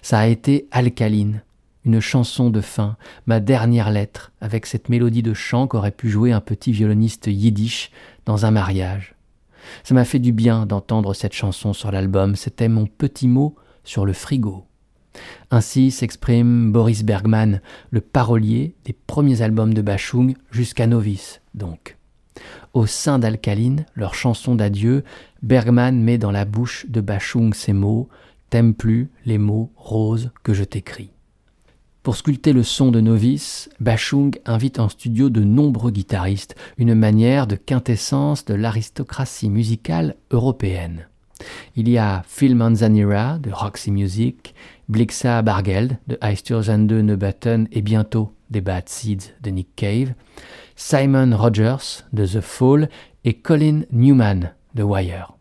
Ça 0.02 0.20
a 0.20 0.28
été 0.28 0.68
Alcaline, 0.72 1.42
une 1.86 2.00
chanson 2.00 2.50
de 2.50 2.62
fin, 2.62 2.98
ma 3.26 3.40
dernière 3.40 3.90
lettre, 3.90 4.32
avec 4.42 4.66
cette 4.66 4.90
mélodie 4.90 5.24
de 5.24 5.34
chant 5.34 5.68
qu'aurait 5.68 5.92
pu 5.92 6.10
jouer 6.10 6.32
un 6.32 6.42
petit 6.42 6.72
violoniste 6.72 7.28
yiddish 7.28 7.92
dans 8.26 8.46
un 8.46 8.52
mariage. 8.52 9.16
Ça 9.84 9.94
m'a 9.94 10.06
fait 10.06 10.20
du 10.20 10.32
bien 10.32 10.66
d'entendre 10.66 11.14
cette 11.14 11.34
chanson 11.34 11.74
sur 11.74 11.92
l'album, 11.92 12.36
c'était 12.36 12.68
mon 12.68 12.86
petit 12.86 13.28
mot 13.28 13.56
sur 13.84 14.06
le 14.06 14.14
frigo. 14.14 14.66
Ainsi 15.50 15.92
s'exprime 15.92 16.72
Boris 16.72 17.04
Bergman, 17.04 17.62
le 17.90 18.02
parolier 18.02 18.76
des 18.86 18.94
premiers 18.94 19.42
albums 19.42 19.74
de 19.74 19.82
Bachung 19.82 20.36
jusqu'à 20.52 20.88
Novice, 20.88 21.42
donc. 21.54 21.98
Au 22.74 22.86
sein 22.86 23.20
d'Alcaline, 23.20 23.86
leur 23.96 24.16
chanson 24.16 24.56
d'adieu, 24.56 25.04
Bergman 25.44 26.02
met 26.02 26.18
dans 26.18 26.32
la 26.32 26.46
bouche 26.46 26.86
de 26.88 27.02
Bachung 27.02 27.54
ces 27.54 27.74
mots 27.74 28.10
T'aimes 28.50 28.74
plus 28.74 29.10
les 29.26 29.38
mots 29.38 29.72
roses 29.78 30.32
que 30.44 30.54
je 30.54 30.66
t'écris. 30.66 31.12
Pour 32.04 32.18
sculpter 32.18 32.52
le 32.52 32.64
son 32.64 32.92
de 32.92 33.00
Novice, 33.00 33.70
Bachung 33.80 34.36
invite 34.46 34.80
en 34.80 34.90
studio 34.90 35.30
de 35.30 35.42
nombreux 35.42 35.92
guitaristes, 35.92 36.56
une 36.78 36.94
manière 36.94 37.48
de 37.48 37.56
quintessence 37.56 38.44
de 38.44 38.54
l'aristocratie 38.54 39.50
musicale 39.50 40.16
européenne. 40.32 41.08
Il 41.76 41.88
y 41.88 41.98
a 41.98 42.24
Phil 42.28 42.56
Manzanera 42.56 43.38
de 43.38 43.52
Roxy 43.52 43.92
Music, 43.92 44.54
Blixa 44.92 45.42
Bargeld 45.42 45.98
de 46.08 46.18
Eisturzende 46.22 46.92
Neubatten 46.92 47.70
et 47.72 47.82
bientôt 47.82 48.34
des 48.50 48.60
Bad 48.60 48.90
Seeds 48.90 49.34
de 49.42 49.50
Nick 49.50 49.70
Cave, 49.78 50.14
Simon 50.76 51.34
Rogers 51.34 52.04
de 52.12 52.26
The 52.26 52.42
Fall 52.42 52.90
et 53.24 53.36
Colin 53.36 53.84
Newman 53.94 54.52
de 54.76 54.84
Wire. 54.84 55.38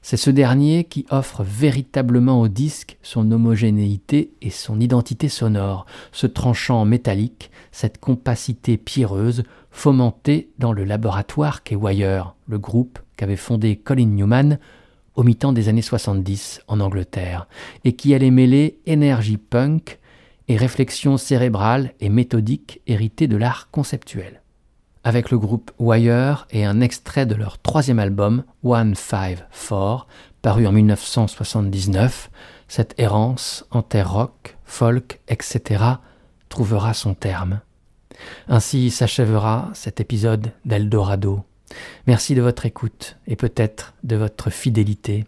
C'est 0.00 0.16
ce 0.16 0.30
dernier 0.30 0.84
qui 0.84 1.04
offre 1.10 1.44
véritablement 1.44 2.40
au 2.40 2.48
disque 2.48 2.96
son 3.02 3.30
homogénéité 3.30 4.32
et 4.40 4.48
son 4.48 4.80
identité 4.80 5.28
sonore, 5.28 5.84
ce 6.10 6.26
tranchant 6.26 6.86
métallique, 6.86 7.50
cette 7.72 8.00
compacité 8.00 8.78
pierreuse 8.78 9.42
fomentée 9.70 10.48
dans 10.58 10.72
le 10.72 10.84
laboratoire 10.84 11.64
qu'est 11.64 11.76
Wire, 11.76 12.34
le 12.48 12.58
groupe 12.58 12.98
qu'avait 13.18 13.36
fondé 13.36 13.76
Colin 13.76 14.06
Newman 14.06 14.58
au 15.20 15.22
mi-temps 15.22 15.52
des 15.52 15.68
années 15.68 15.82
70 15.82 16.62
en 16.66 16.80
Angleterre, 16.80 17.46
et 17.84 17.92
qui 17.92 18.14
allait 18.14 18.30
mêler 18.30 18.80
énergie 18.86 19.36
punk 19.36 19.98
et 20.48 20.56
réflexion 20.56 21.18
cérébrale 21.18 21.92
et 22.00 22.08
méthodique 22.08 22.80
héritée 22.86 23.28
de 23.28 23.36
l'art 23.36 23.68
conceptuel. 23.70 24.40
Avec 25.04 25.30
le 25.30 25.38
groupe 25.38 25.72
Wire 25.78 26.46
et 26.50 26.64
un 26.64 26.80
extrait 26.80 27.26
de 27.26 27.34
leur 27.34 27.58
troisième 27.58 27.98
album, 27.98 28.44
One 28.64 28.94
Five 28.94 29.44
Four, 29.50 30.06
paru 30.40 30.66
en 30.66 30.72
1979, 30.72 32.30
cette 32.66 32.94
errance 32.98 33.66
en 33.70 33.82
terre 33.82 34.10
rock, 34.10 34.56
folk, 34.64 35.20
etc. 35.28 35.84
trouvera 36.48 36.94
son 36.94 37.12
terme. 37.12 37.60
Ainsi 38.48 38.90
s'achèvera 38.90 39.68
cet 39.74 40.00
épisode 40.00 40.52
d'Eldorado. 40.64 41.44
Merci 42.06 42.34
de 42.34 42.42
votre 42.42 42.66
écoute 42.66 43.16
et 43.26 43.36
peut-être 43.36 43.94
de 44.02 44.16
votre 44.16 44.50
fidélité. 44.50 45.24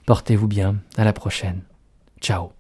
Portez-vous 0.07 0.49
bien, 0.49 0.77
à 0.97 1.05
la 1.05 1.13
prochaine. 1.13 1.61
Ciao. 2.21 2.51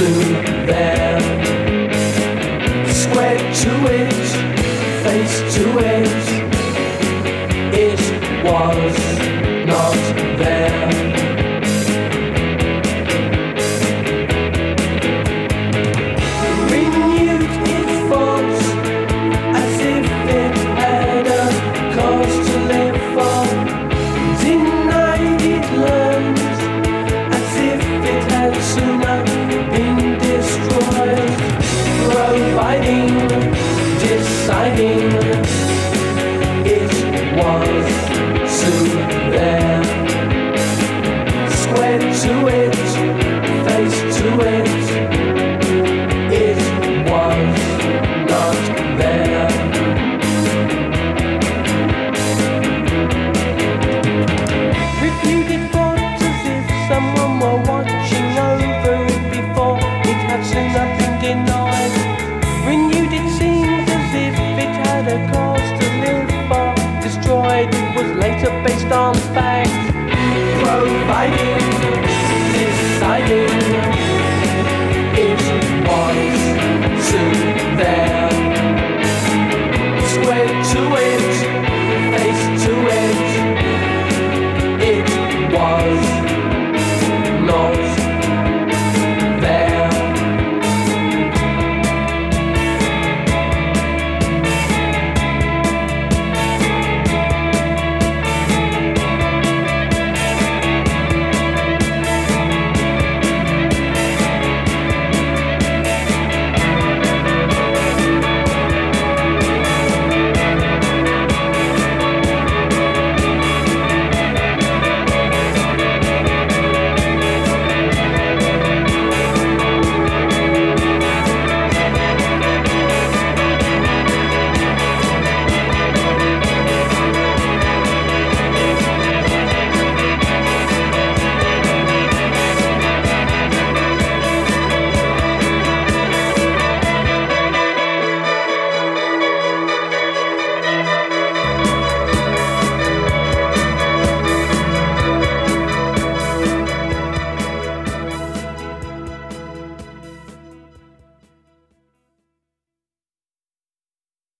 To 0.00 0.06
them. 0.66 1.20
Square 2.88 3.38
to 3.38 3.72
it, 3.92 4.12
face 5.02 5.54
to 5.54 5.78
it 5.78 5.99